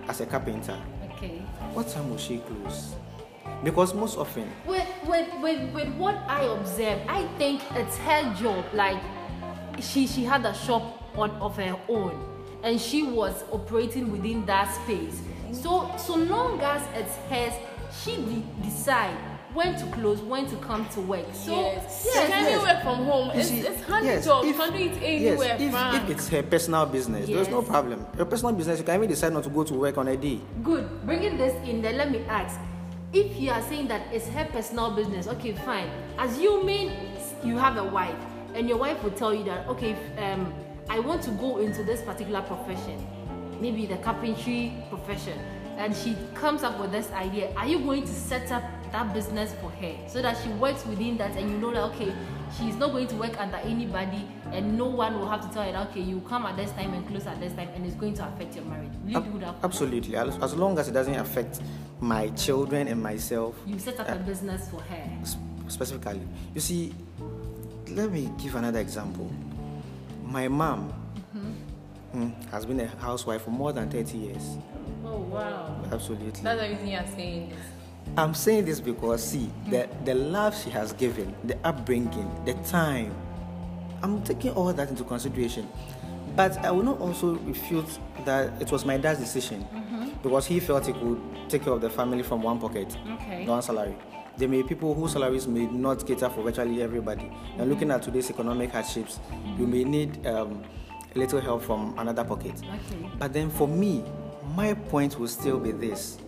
as 0.09 0.21
a 0.21 0.27
carpenter. 0.27 0.77
Okay. 1.15 1.39
What 1.73 1.89
time 1.89 2.11
will 2.11 2.19
she 2.19 2.39
close? 2.39 2.95
Because 3.63 3.95
most 3.95 4.17
often, 4.17 4.51
With, 4.67 4.87
with, 5.07 5.29
with, 5.43 5.73
with 5.75 5.89
what 5.95 6.17
I 6.27 6.45
observe, 6.45 7.01
I 7.09 7.27
think 7.37 7.61
it's 7.75 7.97
her 7.99 8.35
job. 8.35 8.65
Like, 8.73 9.01
she, 9.81 10.07
she 10.07 10.25
had 10.25 10.45
a 10.47 10.55
shop 10.55 10.83
on 11.19 11.31
of 11.33 11.57
her 11.57 11.79
own, 11.89 12.19
and 12.63 12.81
she 12.81 13.03
was 13.03 13.45
operating 13.53 14.11
within 14.11 14.47
that 14.47 14.73
space. 14.83 15.21
So, 15.53 15.91
so 15.99 16.15
long 16.17 16.61
as 16.61 16.83
it's 16.95 17.17
hers, 17.29 17.53
she 18.03 18.17
de- 18.17 18.63
decide 18.63 19.17
when 19.55 19.77
to 19.79 19.87
close, 19.87 20.21
when 20.21 20.47
to 20.47 20.57
come 20.57 20.89
to 20.91 21.01
work. 21.01 21.27
So, 21.33 21.53
yes. 21.53 22.03
Yes, 22.15 22.29
Can 22.31 22.45
yes. 22.45 22.53
you 22.53 22.67
work 22.67 22.83
from 22.83 23.05
home? 23.05 23.27
you 23.35 23.41
It's, 23.41 23.49
see, 23.49 23.61
it's 23.61 23.83
handy 23.83 24.07
yes, 24.09 24.25
job. 24.25 24.45
if- 24.45 24.49
you 24.51 24.55
can 24.55 24.73
do 24.73 24.79
it 24.79 24.93
yes, 24.93 25.41
anywhere, 25.41 25.57
if, 25.59 26.03
if 26.03 26.11
it's 26.11 26.29
her 26.29 26.43
personal 26.43 26.87
business, 26.87 27.27
there's 27.29 27.49
no 27.49 27.63
problem. 27.63 28.07
Your 28.17 28.27
personal 28.27 28.53
business, 28.55 28.79
you 28.79 28.85
can 28.85 28.95
even 28.97 29.09
decide 29.09 29.33
not 29.33 29.45
to 29.45 29.51
go 29.51 29.65
to 29.65 29.75
work 29.75 29.99
on 29.99 30.09
a 30.09 30.17
day. 30.17 30.41
Good. 30.63 31.05
Bringing 31.05 31.37
this 31.37 31.53
in, 31.69 31.83
then 31.83 31.97
let 31.97 32.11
me 32.11 32.21
ask. 32.29 32.59
If 33.13 33.41
you 33.41 33.51
are 33.51 33.63
saying 33.63 33.89
that 33.89 34.03
it's 34.13 34.29
her 34.29 34.45
personal 34.53 34.93
business, 34.93 35.27
okay, 35.27 35.53
fine. 35.53 35.91
Assuming 36.19 36.93
you 37.43 37.59
have 37.59 37.77
a 37.77 37.85
wife, 37.85 38.15
and 38.55 38.69
your 38.69 38.79
wife 38.79 39.03
will 39.03 39.11
tell 39.11 39.35
you 39.35 39.43
that, 39.45 39.67
okay, 39.69 39.91
if, 39.93 40.19
um, 40.23 40.53
I 40.89 41.01
want 41.01 41.23
to 41.23 41.31
go 41.33 41.59
into 41.59 41.83
this 41.83 42.03
particular 42.03 42.41
profession, 42.43 43.05
maybe 43.61 43.87
the 43.87 43.97
carpentry 43.97 44.73
profession, 44.91 45.39
and 45.77 45.95
she 45.97 46.17
comes 46.35 46.63
up 46.63 46.79
with 46.81 46.93
this 46.93 47.11
idea, 47.13 47.53
are 47.57 47.67
you 47.67 47.81
going 47.81 48.03
to 48.03 48.13
set 48.13 48.53
up 48.53 48.63
that 48.93 49.13
business 49.15 49.55
for 49.61 49.71
her 49.71 49.95
so 50.09 50.21
that 50.23 50.37
she 50.43 50.49
works 50.51 50.85
within 50.87 51.17
that, 51.19 51.37
and 51.37 51.51
you 51.51 51.59
know 51.59 51.71
that, 51.73 51.83
okay, 51.95 52.13
she's 52.59 52.77
not 52.77 52.93
going 52.93 53.07
to 53.09 53.17
work 53.17 53.39
under 53.41 53.57
anybody, 53.59 54.27
and 54.53 54.77
no 54.77 54.87
one 54.87 55.19
will 55.19 55.29
have 55.29 55.41
to 55.47 55.53
tell 55.55 55.63
her 55.63 55.73
that, 55.73 55.89
okay, 55.91 56.01
you 56.01 56.21
come 56.29 56.47
at 56.47 56.57
this 56.57 56.71
time 56.73 56.93
and 56.95 57.07
close 57.09 57.27
at 57.27 57.39
this 57.41 57.53
time, 57.53 57.69
and 57.75 57.87
it's 57.87 57.95
going 57.97 58.15
to 58.15 58.27
affect 58.27 58.55
your 58.57 58.65
marriage. 58.65 58.93
Will 59.05 59.11
you 59.11 59.17
Ab- 59.19 59.33
do 59.33 59.39
that? 59.41 59.55
Absolutely. 59.63 60.17
As 60.17 60.37
as 60.43 60.55
long 60.55 60.79
as 60.79 60.89
it 60.89 60.93
doesn't 60.93 61.15
affect 61.15 61.61
my 62.01 62.29
children 62.31 62.89
and 62.89 63.03
myself, 63.03 63.55
You 63.67 63.79
set 63.79 64.01
up 64.01 64.09
a 64.09 64.17
business 64.17 64.69
for 64.71 64.81
her. 64.81 65.11
specifically. 65.69 66.23
You 66.55 66.61
see, 66.61 66.95
let 67.89 68.11
me 68.11 68.31
give 68.39 68.55
another 68.57 68.81
example. 68.81 69.31
My 70.25 70.49
mom 70.49 70.93
mm, 72.15 72.51
has 72.51 72.65
been 72.67 72.81
a 72.81 72.87
housewife 72.87 73.43
for 73.43 73.51
more 73.51 73.73
than 73.73 73.91
30 73.91 74.17
years. 74.19 74.57
oh 75.05 75.19
wow. 75.19 75.77
Absolutely. 75.93 76.41
That's 76.43 76.61
the 76.61 76.69
reason 76.69 76.87
you're 76.89 77.07
saying 77.17 77.51
this. 77.51 77.59
I'm 78.17 78.35
saying 78.35 78.65
this 78.65 78.81
because, 78.81 79.23
see, 79.25 79.51
the, 79.69 79.89
the 80.05 80.15
love 80.15 80.57
she 80.57 80.71
has 80.71 80.93
given, 80.93 81.35
the 81.45 81.57
upbringing, 81.65 82.31
the 82.45 82.55
time, 82.69 83.15
I'm 84.03 84.23
taking 84.23 84.51
all 84.53 84.73
that 84.73 84.89
into 84.89 85.05
consideration. 85.05 85.69
But 86.37 86.59
I 86.65 86.71
will 86.71 86.83
not 86.83 87.01
also 87.01 87.37
refute 87.37 87.99
that 88.25 88.61
it 88.61 88.71
was 88.71 88.85
my 88.85 88.97
dad's 88.97 89.21
decision 89.21 89.63
mm-hmm. 89.73 90.11
because 90.23 90.47
he 90.47 90.61
felt 90.61 90.87
he 90.87 90.93
could 90.93 91.21
take 91.49 91.65
care 91.65 91.73
of 91.73 91.81
the 91.81 91.91
family 91.91 92.23
from 92.23 92.43
one 92.43 92.59
pocket, 92.59 92.97
Okay. 93.15 93.47
one 93.47 93.63
salary. 93.63 93.97
There 94.37 94.49
may 94.49 94.63
be 94.63 94.69
people 94.69 94.95
whose 94.95 95.13
salaries 95.13 95.47
may 95.47 95.67
not 95.67 96.07
cater 96.07 96.31
for 96.31 96.43
virtually 96.43 96.83
everybody. 96.83 97.23
And 97.23 97.33
mm-hmm. 97.33 97.71
looking 97.71 97.91
at 97.91 98.03
today's 98.03 98.31
economic 98.31 98.71
hardships, 98.71 99.19
you 99.31 99.67
mm-hmm. 99.67 99.71
may 99.71 99.85
need 99.85 100.27
um, 100.27 100.63
a 101.15 101.19
little 101.19 101.41
help 101.41 101.63
from 101.63 101.99
another 101.99 102.25
pocket. 102.25 102.55
Okay. 102.55 103.11
But 103.19 103.33
then 103.33 103.51
for 103.51 103.69
me, 103.69 104.05
my 104.55 104.75
point 104.75 105.19
will 105.19 105.29
still 105.29 105.59
be 105.59 105.73
this 105.73 106.19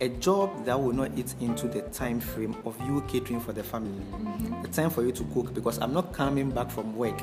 a 0.00 0.08
job 0.08 0.64
that 0.64 0.80
will 0.80 0.92
not 0.92 1.10
eat 1.16 1.34
into 1.40 1.68
the 1.68 1.82
time 1.82 2.20
frame 2.20 2.54
of 2.64 2.78
you 2.86 3.02
catering 3.08 3.40
for 3.40 3.52
the 3.52 3.62
family. 3.62 4.04
Mm-hmm. 4.04 4.62
The 4.62 4.68
time 4.68 4.90
for 4.90 5.02
you 5.02 5.12
to 5.12 5.24
cook 5.32 5.54
because 5.54 5.78
I'm 5.78 5.94
not 5.94 6.12
coming 6.12 6.50
back 6.50 6.70
from 6.70 6.94
work 6.94 7.18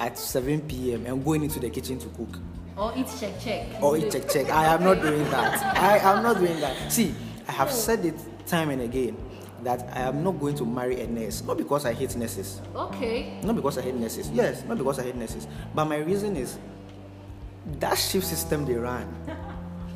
at 0.00 0.18
7 0.18 0.62
p.m. 0.62 1.06
and 1.06 1.24
going 1.24 1.44
into 1.44 1.60
the 1.60 1.70
kitchen 1.70 1.98
to 1.98 2.08
cook. 2.08 2.38
Or 2.76 2.92
eat 2.96 3.06
check 3.20 3.38
check. 3.40 3.66
Or 3.80 3.96
eat 3.96 4.10
check 4.10 4.28
check. 4.28 4.50
I 4.50 4.74
am 4.74 4.82
not 4.82 5.00
doing 5.00 5.22
that. 5.30 5.76
I 5.76 5.98
am 5.98 6.22
not 6.22 6.38
doing 6.38 6.58
that. 6.60 6.90
See, 6.90 7.14
I 7.46 7.52
have 7.52 7.68
oh. 7.68 7.72
said 7.72 8.04
it 8.04 8.16
time 8.46 8.70
and 8.70 8.82
again 8.82 9.16
that 9.62 9.88
I 9.96 10.00
am 10.00 10.24
not 10.24 10.40
going 10.40 10.56
to 10.56 10.66
marry 10.66 11.00
a 11.00 11.06
nurse. 11.06 11.42
Not 11.44 11.56
because 11.56 11.86
I 11.86 11.92
hate 11.92 12.16
nurses. 12.16 12.60
Okay. 12.74 13.38
Not 13.44 13.54
because 13.54 13.78
I 13.78 13.82
hate 13.82 13.94
nurses. 13.94 14.28
Yes, 14.30 14.64
not 14.64 14.76
because 14.76 14.98
I 14.98 15.04
hate 15.04 15.14
nurses. 15.14 15.46
But 15.72 15.84
my 15.84 15.98
reason 15.98 16.36
is 16.36 16.58
that 17.78 17.96
shift 17.96 18.26
system 18.26 18.64
they 18.64 18.74
run. 18.74 19.06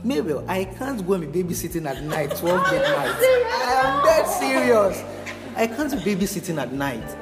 Mabel, 0.06 0.44
I 0.48 0.64
can't 0.64 1.04
go 1.04 1.14
and 1.14 1.32
be 1.32 1.42
babysitting 1.42 1.84
at 1.86 2.02
night, 2.04 2.36
12 2.36 2.70
midnight. 2.70 3.16
I 3.18 3.82
am 3.84 4.04
dead 4.04 4.26
serious. 4.26 5.02
I 5.56 5.66
can't 5.66 5.90
be 6.04 6.14
babysitting 6.14 6.58
at 6.62 6.72
night. 6.72 7.16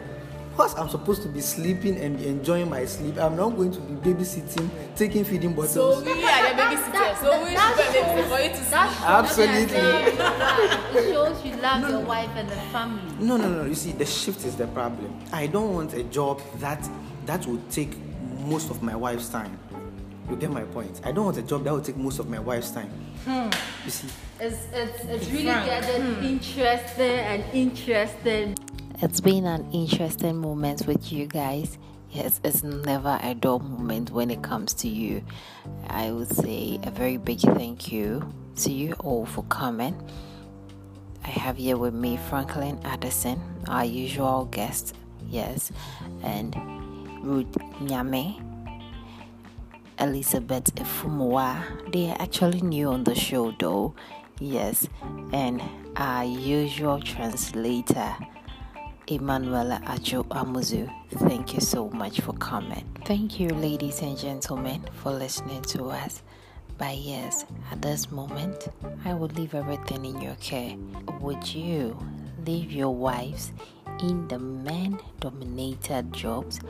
Because 0.51 0.75
I'm 0.79 0.89
supposed 0.91 1.23
to 1.23 1.29
be 1.29 1.41
sleeping 1.41 1.97
and 1.97 2.17
be 2.19 2.29
enjoying 2.29 2.69
my 2.71 2.85
sleep. 2.85 3.17
I'm 3.19 3.35
not 3.37 3.57
going 3.57 3.73
to 3.73 3.81
be 3.81 4.13
babysitting, 4.13 4.69
taking 4.95 5.25
feeding 5.25 5.53
bottles. 5.55 5.73
So 5.73 6.01
we 6.05 6.11
are 6.11 6.15
the 6.15 6.63
babysitters. 6.63 7.17
So 7.19 7.43
we 7.43 7.57
should 7.57 7.77
be 7.77 7.83
babysitters 7.83 8.29
for 8.29 8.41
you 8.41 8.49
to 8.51 8.65
see. 8.65 9.05
Absolutely. 9.05 11.01
It 11.01 11.13
shows 11.13 11.45
you 11.45 11.57
love 11.57 11.89
your 11.91 12.01
wife 12.01 12.31
and 12.37 12.49
the 12.49 12.55
family. 12.71 13.03
No, 13.19 13.37
no, 13.39 13.49
no. 13.49 13.65
You 13.65 13.75
see, 13.75 13.93
the 13.93 14.05
shift 14.07 14.45
is 14.45 14.57
the 14.57 14.67
problem. 14.69 15.19
I 15.33 15.47
don't 15.49 15.73
want 15.75 15.95
a 15.95 16.05
job 16.05 16.41
that 16.59 16.87
that 17.27 17.47
will 17.47 17.61
take 17.71 17.97
most 18.41 18.71
of 18.71 18.83
my 18.83 18.95
wife's 18.95 19.31
time. 19.31 19.59
You 20.29 20.37
get 20.37 20.51
my 20.51 20.65
point. 20.65 21.01
I 21.05 21.13
don't 21.13 21.27
want 21.27 21.37
a 21.37 21.43
job 21.43 21.65
that 21.65 21.73
will 21.73 21.81
take 21.83 21.97
most 21.97 22.19
of 22.19 22.29
my 22.29 22.39
wife's 22.39 22.71
time. 22.71 22.89
Hmm. 23.25 23.51
You 23.85 23.91
see, 23.91 24.09
It's 24.41 24.67
it's 24.73 25.05
it's 25.05 25.31
really 25.31 25.45
getting 25.45 26.15
hmm. 26.15 26.25
interesting 26.25 27.19
and 27.21 27.45
interesting. 27.53 28.57
It's 29.03 29.21
been 29.21 29.45
an 29.45 29.71
interesting 29.73 30.37
moment 30.37 30.87
with 30.87 31.13
you 31.13 31.27
guys. 31.27 31.79
Yes, 32.11 32.41
it's 32.45 32.63
never 32.63 33.19
a 33.23 33.35
dull 33.35 33.59
moment 33.59 34.11
when 34.11 34.31
it 34.31 34.43
comes 34.43 34.73
to 34.75 34.89
you. 34.89 35.23
I 35.89 36.13
would 36.13 36.31
say 36.35 36.79
a 36.85 36.91
very 36.91 37.17
big 37.17 37.41
thank 37.41 37.91
you 37.91 38.33
to 38.57 38.73
you 38.73 38.95
all 39.01 39.27
for 39.27 39.43
coming. 39.45 40.01
I 41.25 41.29
have 41.29 41.57
here 41.57 41.77
with 41.77 41.95
me 41.95 42.17
Franklin 42.29 42.79
Addison, 42.85 43.41
our 43.67 43.85
usual 43.85 44.45
guest, 44.45 44.95
yes, 45.27 45.73
and 46.23 46.55
Ruth 47.25 47.51
Nyame, 47.81 48.44
Elizabeth 49.99 50.75
Efumwa. 50.75 51.93
They 51.93 52.11
are 52.11 52.17
actually 52.21 52.61
new 52.61 52.89
on 52.89 53.05
the 53.05 53.15
show 53.15 53.53
though, 53.59 53.95
yes, 54.41 54.89
and 55.33 55.63
our 55.97 56.25
usual 56.25 57.01
translator. 57.01 58.15
Emanuela 59.07 59.83
Ajo 59.87 60.25
Amuzu. 60.25 60.91
Thank 61.11 61.55
you 61.55 61.61
so 61.61 61.91
much 61.91 62.21
for 62.21 62.33
coming. 62.35 62.85
Thank 63.05 63.39
you, 63.39 63.49
ladies 63.51 64.01
and 64.01 64.17
gentlemen, 64.17 64.83
for 65.03 65.13
listening 65.13 65.61
to 65.63 65.91
us. 65.91 66.23
But 66.79 66.97
yes, 66.97 67.45
at 67.71 67.83
this 67.83 68.11
moment, 68.11 68.69
I 69.05 69.13
would 69.13 69.37
leave 69.37 69.55
everything 69.55 70.07
in 70.07 70.21
your 70.23 70.37
care. 70.37 70.75
Would 71.21 71.47
you 71.55 71.99
leave 72.47 72.73
your 72.73 72.95
wives 72.95 73.53
in 74.01 74.27
the 74.29 74.39
men 74.39 74.99
dominated 75.21 76.13
jobs 76.13 76.61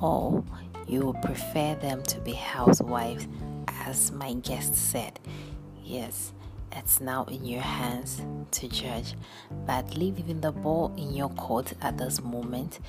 or 0.00 0.44
you 0.86 1.06
would 1.06 1.22
prefer 1.22 1.74
them 1.76 2.02
to 2.04 2.20
be 2.20 2.32
housewives, 2.32 3.26
as 3.68 4.12
my 4.12 4.34
guest 4.34 4.74
said? 4.74 5.18
Yes, 5.82 6.32
it's 6.72 7.00
now 7.00 7.24
in 7.24 7.44
your 7.44 7.62
hands 7.62 8.22
to 8.52 8.68
judge. 8.68 9.14
But 9.66 9.96
leaving 9.96 10.40
the 10.40 10.52
ball 10.52 10.92
in 10.96 11.14
your 11.14 11.30
court 11.30 11.72
at 11.82 11.98
this 11.98 12.22
moment. 12.22 12.80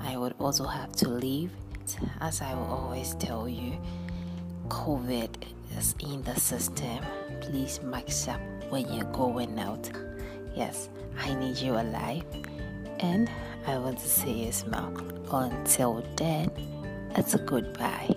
I 0.00 0.16
would 0.16 0.34
also 0.38 0.64
have 0.64 0.92
to 0.96 1.08
leave, 1.08 1.50
as 2.20 2.42
I 2.42 2.54
will 2.54 2.66
always 2.66 3.14
tell 3.14 3.48
you. 3.48 3.78
COVID 4.68 5.30
is 5.78 5.94
in 6.00 6.22
the 6.22 6.34
system. 6.38 6.98
Please 7.40 7.80
mask 7.82 8.28
up 8.28 8.40
when 8.70 8.92
you're 8.92 9.12
going 9.12 9.58
out. 9.58 9.90
Yes, 10.54 10.88
I 11.18 11.34
need 11.34 11.56
you 11.56 11.72
alive, 11.74 12.24
and 13.00 13.30
I 13.66 13.78
want 13.78 13.98
to 13.98 14.08
see 14.08 14.44
you 14.44 14.52
smile. 14.52 14.96
Until 15.30 16.04
then, 16.16 16.50
it's 17.18 17.34
a 17.34 17.38
goodbye. 17.38 18.14